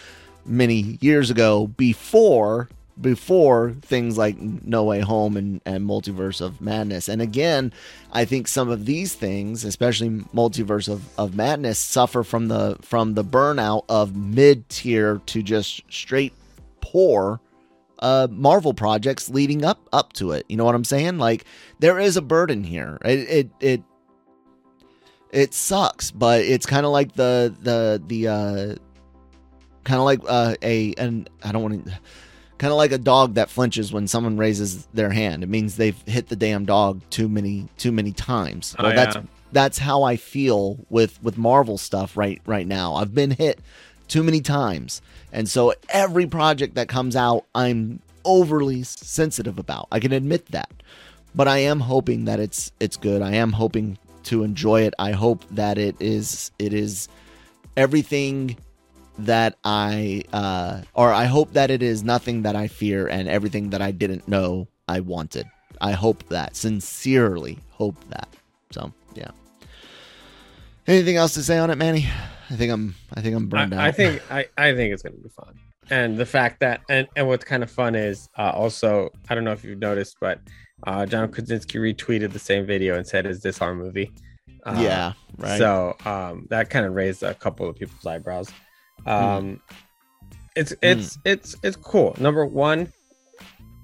many 0.44 0.98
years 1.00 1.30
ago 1.30 1.66
before 1.66 2.68
before 3.00 3.72
things 3.82 4.18
like 4.18 4.38
No 4.38 4.84
Way 4.84 5.00
Home 5.00 5.36
and, 5.36 5.60
and 5.64 5.88
Multiverse 5.88 6.40
of 6.40 6.60
Madness. 6.60 7.08
And 7.08 7.22
again, 7.22 7.72
I 8.12 8.24
think 8.24 8.48
some 8.48 8.68
of 8.68 8.84
these 8.84 9.14
things, 9.14 9.64
especially 9.64 10.10
Multiverse 10.34 10.88
of, 10.88 11.02
of 11.18 11.34
Madness, 11.34 11.78
suffer 11.78 12.22
from 12.22 12.48
the 12.48 12.76
from 12.82 13.14
the 13.14 13.24
burnout 13.24 13.84
of 13.88 14.14
mid 14.14 14.68
tier 14.68 15.20
to 15.26 15.42
just 15.42 15.82
straight 15.90 16.32
poor 16.80 17.40
uh 18.00 18.26
Marvel 18.30 18.74
projects 18.74 19.28
leading 19.28 19.64
up 19.64 19.80
up 19.92 20.12
to 20.14 20.32
it. 20.32 20.44
You 20.48 20.56
know 20.56 20.64
what 20.64 20.74
I'm 20.74 20.84
saying? 20.84 21.18
Like 21.18 21.44
there 21.78 21.98
is 21.98 22.16
a 22.16 22.22
burden 22.22 22.64
here. 22.64 22.98
It 23.04 23.18
it 23.18 23.50
it, 23.60 23.82
it 25.30 25.54
sucks, 25.54 26.10
but 26.10 26.40
it's 26.42 26.66
kind 26.66 26.84
of 26.84 26.92
like 26.92 27.14
the 27.14 27.54
the 27.62 28.02
the 28.06 28.28
uh 28.28 28.91
kind 29.84 29.98
of 29.98 30.04
like 30.04 30.20
uh, 30.28 30.54
a 30.62 30.94
and 30.98 31.28
I 31.42 31.52
don't 31.52 31.62
want 31.62 31.86
to 31.86 31.92
kind 32.58 32.70
of 32.70 32.76
like 32.76 32.92
a 32.92 32.98
dog 32.98 33.34
that 33.34 33.50
flinches 33.50 33.92
when 33.92 34.06
someone 34.06 34.36
raises 34.36 34.86
their 34.94 35.10
hand. 35.10 35.42
It 35.42 35.48
means 35.48 35.76
they've 35.76 36.00
hit 36.06 36.28
the 36.28 36.36
damn 36.36 36.64
dog 36.64 37.00
too 37.10 37.28
many 37.28 37.68
too 37.76 37.92
many 37.92 38.12
times. 38.12 38.76
Oh, 38.78 38.84
Well, 38.84 38.94
that's 38.94 39.16
yeah. 39.16 39.22
that's 39.52 39.78
how 39.78 40.02
I 40.04 40.16
feel 40.16 40.78
with 40.88 41.22
with 41.22 41.36
Marvel 41.36 41.78
stuff 41.78 42.16
right 42.16 42.40
right 42.46 42.66
now. 42.66 42.94
I've 42.94 43.14
been 43.14 43.32
hit 43.32 43.58
too 44.08 44.22
many 44.22 44.40
times. 44.40 45.02
And 45.32 45.48
so 45.48 45.74
every 45.88 46.26
project 46.26 46.74
that 46.74 46.88
comes 46.88 47.16
out, 47.16 47.46
I'm 47.54 48.00
overly 48.24 48.82
sensitive 48.82 49.58
about. 49.58 49.88
I 49.90 49.98
can 50.00 50.12
admit 50.12 50.46
that. 50.52 50.70
But 51.34 51.48
I 51.48 51.58
am 51.58 51.80
hoping 51.80 52.26
that 52.26 52.38
it's 52.38 52.70
it's 52.78 52.96
good. 52.96 53.22
I 53.22 53.32
am 53.32 53.52
hoping 53.52 53.98
to 54.24 54.44
enjoy 54.44 54.82
it. 54.82 54.94
I 54.98 55.12
hope 55.12 55.44
that 55.50 55.78
it 55.78 55.96
is 55.98 56.50
it 56.58 56.72
is 56.74 57.08
everything 57.76 58.56
that 59.18 59.56
I 59.64 60.24
uh 60.32 60.82
or 60.94 61.12
I 61.12 61.24
hope 61.24 61.52
that 61.52 61.70
it 61.70 61.82
is 61.82 62.02
nothing 62.02 62.42
that 62.42 62.56
I 62.56 62.68
fear 62.68 63.06
and 63.06 63.28
everything 63.28 63.70
that 63.70 63.82
I 63.82 63.90
didn't 63.90 64.26
know 64.26 64.68
I 64.88 65.00
wanted. 65.00 65.46
I 65.80 65.92
hope 65.92 66.26
that. 66.28 66.56
Sincerely 66.56 67.58
hope 67.70 67.96
that. 68.10 68.28
So, 68.70 68.92
yeah. 69.14 69.30
Anything 70.86 71.16
else 71.16 71.34
to 71.34 71.42
say 71.42 71.58
on 71.58 71.70
it, 71.70 71.76
Manny? 71.76 72.08
I 72.50 72.56
think 72.56 72.72
I'm 72.72 72.94
I 73.14 73.20
think 73.20 73.36
I'm 73.36 73.48
burned 73.48 73.74
out. 73.74 73.80
I, 73.80 73.88
I 73.88 73.92
think 73.92 74.22
I, 74.30 74.46
I 74.56 74.74
think 74.74 74.92
it's 74.92 75.02
gonna 75.02 75.16
be 75.16 75.28
fun. 75.28 75.58
And 75.90 76.16
the 76.16 76.26
fact 76.26 76.60
that 76.60 76.80
and, 76.88 77.08
and 77.16 77.26
what's 77.26 77.44
kind 77.44 77.62
of 77.62 77.70
fun 77.70 77.94
is 77.94 78.28
uh, 78.38 78.50
also 78.54 79.10
I 79.28 79.34
don't 79.34 79.44
know 79.44 79.52
if 79.52 79.64
you've 79.64 79.78
noticed, 79.78 80.16
but 80.20 80.40
uh, 80.86 81.06
John 81.06 81.30
Krasinski 81.30 81.78
retweeted 81.78 82.32
the 82.32 82.38
same 82.38 82.66
video 82.66 82.96
and 82.96 83.06
said, 83.06 83.26
"Is 83.26 83.42
this 83.42 83.60
our 83.60 83.74
movie?" 83.74 84.12
Uh, 84.64 84.78
yeah, 84.80 85.12
right. 85.38 85.58
So 85.58 85.96
um, 86.04 86.46
that 86.50 86.70
kind 86.70 86.86
of 86.86 86.94
raised 86.94 87.22
a 87.22 87.34
couple 87.34 87.68
of 87.68 87.76
people's 87.76 88.06
eyebrows. 88.06 88.50
Hmm. 89.04 89.10
Um, 89.10 89.60
It's 90.54 90.74
it's 90.82 91.18
it's 91.24 91.56
it's 91.62 91.76
cool. 91.76 92.14
Number 92.18 92.44
one, 92.44 92.92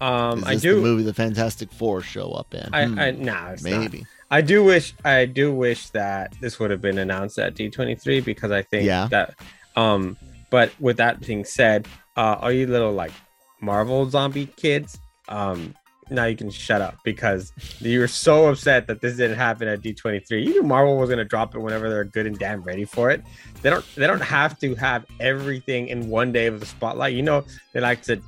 um, 0.01 0.45
I 0.47 0.55
do 0.55 0.77
the 0.77 0.81
movie 0.83 1.03
the 1.03 1.15
Fantastic 1.15 1.73
Four 1.73 2.03
show 2.03 2.31
up 2.33 2.55
in? 2.55 2.69
I, 2.73 2.85
Hmm, 2.87 2.99
I 2.99 3.11
nah, 3.13 3.51
it's 3.53 3.65
not. 3.65 3.81
maybe. 3.81 4.07
I 4.31 4.43
do 4.43 4.63
wish 4.63 4.95
I 5.05 5.25
do 5.25 5.55
wish 5.55 5.89
that 5.91 6.35
this 6.41 6.59
would 6.61 6.71
have 6.71 6.83
been 6.83 6.99
announced 6.99 7.39
at 7.39 7.55
D23 7.55 8.23
because 8.25 8.51
I 8.51 8.63
think 8.63 8.85
Yeah. 8.85 9.09
that 9.11 9.35
um 9.77 10.17
but 10.51 10.71
with 10.81 10.99
that 10.99 11.21
being 11.21 11.45
said, 11.45 11.89
uh 12.17 12.37
all 12.41 12.53
you 12.53 12.67
little 12.67 12.93
like 12.93 13.13
Marvel 13.61 14.09
zombie 14.11 14.47
kids, 14.47 14.99
um 15.29 15.75
now 16.11 16.25
you 16.25 16.37
can 16.37 16.51
shut 16.51 16.81
up 16.81 16.97
because 17.05 17.53
you 17.81 18.01
were 18.01 18.09
so 18.09 18.49
upset 18.49 18.87
that 18.87 19.01
this 19.01 19.17
didn't 19.17 19.37
happen 19.37 19.69
at 19.69 19.83
D23. 19.83 20.45
You 20.45 20.51
knew 20.51 20.63
Marvel 20.63 20.97
was 20.97 21.11
gonna 21.11 21.25
drop 21.25 21.55
it 21.55 21.61
whenever 21.61 21.89
they're 21.89 22.05
good 22.05 22.27
and 22.27 22.39
damn 22.39 22.63
ready 22.63 22.85
for 22.85 23.11
it. 23.11 23.23
They 23.63 23.71
don't 23.71 23.85
they 23.95 24.07
don't 24.07 24.21
have 24.21 24.59
to 24.61 24.75
have 24.77 25.05
everything 25.21 25.89
in 25.89 26.09
one 26.09 26.33
day 26.33 26.47
of 26.47 26.61
the 26.61 26.67
spotlight. 26.67 27.15
You 27.15 27.23
know, 27.23 27.45
they 27.73 27.81
like 27.81 28.03
to 28.03 28.21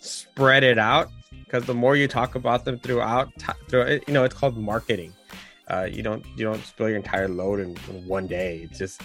spread 0.00 0.64
it 0.64 0.78
out 0.78 1.08
because 1.44 1.64
the 1.64 1.74
more 1.74 1.96
you 1.96 2.08
talk 2.08 2.34
about 2.34 2.64
them 2.64 2.78
throughout 2.78 3.28
through 3.68 4.00
you 4.06 4.14
know, 4.14 4.24
it's 4.24 4.34
called 4.34 4.56
marketing 4.56 5.12
uh, 5.68 5.86
you 5.90 6.02
don't 6.02 6.24
you 6.36 6.44
don't 6.44 6.62
spill 6.64 6.88
your 6.88 6.96
entire 6.96 7.28
load 7.28 7.60
in, 7.60 7.76
in 7.90 8.06
one 8.06 8.26
day. 8.26 8.60
It 8.64 8.72
just 8.72 9.00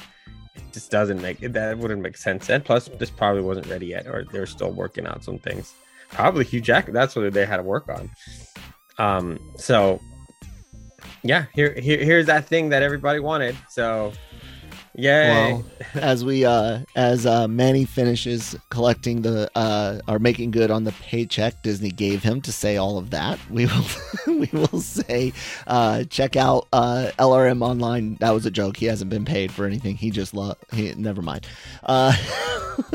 it 0.56 0.64
just 0.72 0.92
doesn't 0.92 1.22
make 1.22 1.40
that 1.40 1.78
wouldn't 1.78 2.02
make 2.02 2.18
sense. 2.18 2.50
And 2.50 2.64
plus, 2.64 2.90
this 3.00 3.10
probably 3.10 3.42
wasn't 3.42 3.68
ready 3.68 3.88
yet, 3.88 4.08
or 4.08 4.26
they're 4.32 4.46
still 4.46 4.72
working 4.72 5.06
out 5.06 5.24
some 5.24 5.40
things. 5.40 5.74
Probably 6.14 6.46
Hugh 6.46 6.62
Jackman. 6.62 6.94
That's 6.94 7.16
what 7.16 7.32
they 7.34 7.46
had 7.46 7.58
to 7.58 7.64
work 7.64 7.90
on. 7.90 8.10
Um. 8.98 9.40
So 9.58 10.00
yeah, 11.24 11.46
here, 11.54 11.74
here 11.80 12.04
here's 12.04 12.26
that 12.26 12.48
thing 12.48 12.70
that 12.70 12.84
everybody 12.84 13.20
wanted. 13.20 13.56
So 13.70 14.14
yay. 14.96 15.54
Well, 15.54 15.66
as 15.96 16.24
we 16.24 16.46
uh 16.46 16.82
as 16.96 17.26
uh 17.26 17.48
Manny 17.48 17.86
finishes 17.86 18.56
collecting 18.70 19.22
the 19.22 19.50
uh 19.56 20.00
or 20.08 20.20
making 20.20 20.52
good 20.52 20.70
on 20.72 20.84
the 20.84 20.92
paycheck 20.92 21.64
Disney 21.64 21.92
gave 21.92 22.24
him 22.24 22.42
to 22.42 22.52
say 22.52 22.78
all 22.78 22.98
of 22.98 23.10
that, 23.12 23.40
we 23.50 23.66
will 23.66 23.86
we 24.28 24.50
will 24.54 24.82
say 24.82 25.34
uh 25.68 26.04
check 26.06 26.36
out 26.36 26.68
uh 26.74 27.12
LRM 27.18 27.64
online. 27.64 28.16
That 28.20 28.32
was 28.32 28.46
a 28.46 28.52
joke. 28.52 28.78
He 28.78 28.86
hasn't 28.86 29.10
been 29.10 29.26
paid 29.26 29.52
for 29.52 29.66
anything. 29.66 29.96
He 29.96 30.12
just 30.12 30.34
love 30.34 30.58
he 30.72 30.94
never 30.96 31.22
mind. 31.22 31.48
Uh 31.84 32.14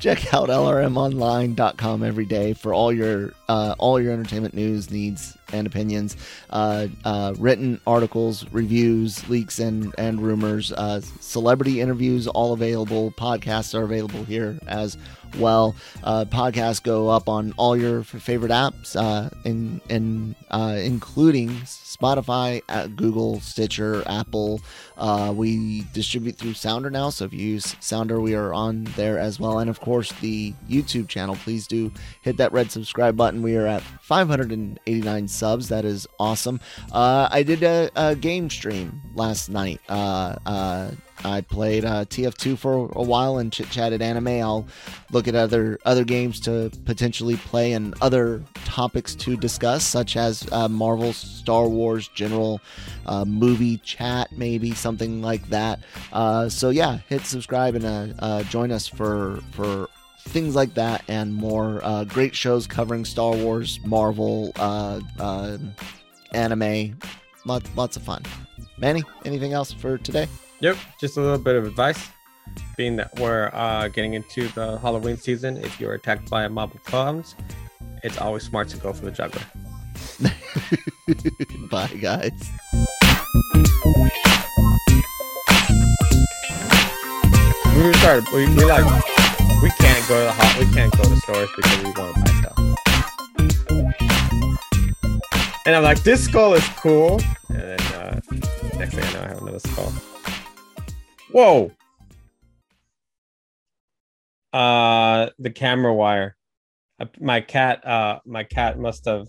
check 0.00 0.34
out 0.34 0.48
lrmonline.com 0.48 2.02
every 2.02 2.26
day 2.26 2.52
for 2.52 2.74
all 2.74 2.92
your 2.92 3.32
uh 3.48 3.74
all 3.78 4.00
your 4.00 4.12
entertainment 4.12 4.54
news 4.54 4.90
needs 4.90 5.37
and 5.52 5.66
opinions, 5.66 6.16
uh, 6.50 6.88
uh, 7.04 7.34
written 7.38 7.80
articles, 7.86 8.46
reviews, 8.52 9.28
leaks, 9.28 9.58
and 9.58 9.94
and 9.98 10.20
rumors, 10.20 10.72
uh, 10.72 11.00
celebrity 11.20 11.80
interviews, 11.80 12.26
all 12.26 12.52
available. 12.52 13.12
Podcasts 13.12 13.74
are 13.74 13.82
available 13.82 14.24
here 14.24 14.58
as 14.66 14.96
well. 15.38 15.74
Uh, 16.02 16.24
podcasts 16.24 16.82
go 16.82 17.08
up 17.08 17.28
on 17.28 17.52
all 17.56 17.76
your 17.76 18.02
favorite 18.02 18.52
apps, 18.52 18.96
uh, 18.96 19.30
in, 19.44 19.80
in 19.88 20.34
uh, 20.50 20.76
including 20.78 21.64
Spotify, 21.88 22.62
Google, 22.96 23.40
Stitcher, 23.40 24.02
Apple. 24.06 24.60
Uh, 24.96 25.32
we 25.34 25.84
distribute 25.92 26.36
through 26.36 26.54
Sounder 26.54 26.90
now, 26.90 27.10
so 27.10 27.24
if 27.24 27.32
you 27.32 27.40
use 27.40 27.76
Sounder, 27.80 28.20
we 28.20 28.34
are 28.34 28.52
on 28.52 28.84
there 28.96 29.18
as 29.18 29.40
well. 29.40 29.58
And 29.58 29.70
of 29.70 29.80
course, 29.80 30.12
the 30.20 30.52
YouTube 30.68 31.08
channel. 31.08 31.36
Please 31.36 31.66
do 31.66 31.92
hit 32.22 32.36
that 32.36 32.52
red 32.52 32.70
subscribe 32.70 33.16
button. 33.16 33.42
We 33.42 33.56
are 33.56 33.66
at 33.66 33.82
589 33.82 35.28
subs. 35.28 35.68
That 35.68 35.84
is 35.84 36.06
awesome. 36.18 36.60
Uh, 36.92 37.28
I 37.30 37.42
did 37.42 37.62
a, 37.62 37.90
a 37.96 38.14
game 38.14 38.50
stream 38.50 39.00
last 39.14 39.48
night. 39.48 39.80
Uh, 39.88 40.36
uh, 40.44 40.90
I 41.24 41.40
played 41.40 41.84
uh, 41.84 42.04
TF2 42.04 42.58
for 42.58 42.90
a 42.94 43.02
while 43.02 43.38
and 43.38 43.52
chit 43.52 43.70
chatted 43.70 44.02
anime. 44.02 44.28
I'll 44.28 44.66
look 45.10 45.26
at 45.26 45.34
other 45.34 45.78
other 45.84 46.04
games 46.04 46.40
to 46.40 46.70
potentially 46.84 47.36
play 47.36 47.72
and 47.72 47.94
other 48.00 48.42
topics 48.64 49.14
to 49.16 49.36
discuss, 49.36 49.84
such 49.84 50.16
as 50.16 50.46
uh, 50.52 50.68
Marvel, 50.68 51.12
Star 51.12 51.66
Wars, 51.68 51.77
general 52.08 52.60
uh, 53.06 53.24
movie 53.24 53.78
chat, 53.78 54.30
maybe 54.32 54.72
something 54.72 55.22
like 55.22 55.48
that. 55.48 55.80
Uh, 56.12 56.48
so 56.48 56.70
yeah, 56.70 56.98
hit 57.08 57.22
subscribe 57.22 57.74
and 57.74 57.84
uh, 57.84 58.06
uh, 58.18 58.42
join 58.44 58.70
us 58.72 58.86
for 58.86 59.40
for 59.52 59.88
things 60.28 60.54
like 60.54 60.74
that 60.74 61.02
and 61.08 61.34
more 61.34 61.80
uh, 61.82 62.04
great 62.04 62.34
shows 62.34 62.66
covering 62.66 63.04
Star 63.04 63.34
Wars, 63.34 63.80
Marvel, 63.84 64.52
anime. 66.32 66.98
Lot, 67.44 67.62
lots 67.76 67.96
of 67.96 68.02
fun. 68.02 68.22
Manny, 68.76 69.02
anything 69.24 69.52
else 69.52 69.72
for 69.72 69.96
today? 69.98 70.28
Yep, 70.60 70.76
just 71.00 71.16
a 71.16 71.20
little 71.20 71.38
bit 71.38 71.56
of 71.56 71.66
advice. 71.66 72.08
Being 72.76 72.96
that 72.96 73.18
we're 73.18 73.50
uh, 73.52 73.88
getting 73.88 74.14
into 74.14 74.48
the 74.48 74.78
Halloween 74.78 75.16
season, 75.16 75.56
if 75.58 75.80
you're 75.80 75.94
attacked 75.94 76.30
by 76.30 76.44
a 76.44 76.48
mob 76.48 76.74
of 76.74 76.82
clowns, 76.84 77.34
it's 78.02 78.18
always 78.18 78.42
smart 78.42 78.68
to 78.70 78.76
go 78.76 78.92
for 78.92 79.04
the 79.04 79.10
juggler. 79.10 79.42
Bye, 81.70 81.88
guys. 82.00 82.50
We 87.76 87.92
started. 87.94 88.24
We, 88.34 88.48
we 88.54 88.64
like. 88.64 88.84
We 89.62 89.70
can't 89.70 90.08
go 90.08 90.18
to 90.18 90.24
the 90.24 90.32
hot. 90.32 90.56
We 90.58 90.66
can't 90.74 90.92
go 90.96 91.02
to 91.04 91.16
stores 91.16 91.50
because 91.56 91.78
we 91.78 91.90
want 91.90 92.14
to 92.14 92.20
buy 92.20 92.30
stuff. 92.40 92.58
And 95.66 95.76
I'm 95.76 95.82
like, 95.82 96.02
this 96.02 96.24
skull 96.24 96.54
is 96.54 96.66
cool. 96.80 97.20
And 97.50 97.60
then 97.60 97.80
uh, 97.80 98.20
next 98.78 98.94
thing 98.94 99.04
I 99.04 99.12
know, 99.12 99.20
I 99.20 99.28
have 99.28 99.42
another 99.42 99.58
skull. 99.58 99.92
Whoa. 101.30 101.72
Uh, 104.52 105.30
the 105.38 105.50
camera 105.50 105.92
wire. 105.94 106.36
My 107.20 107.40
cat. 107.40 107.86
Uh, 107.86 108.20
my 108.24 108.44
cat 108.44 108.78
must 108.78 109.04
have. 109.04 109.28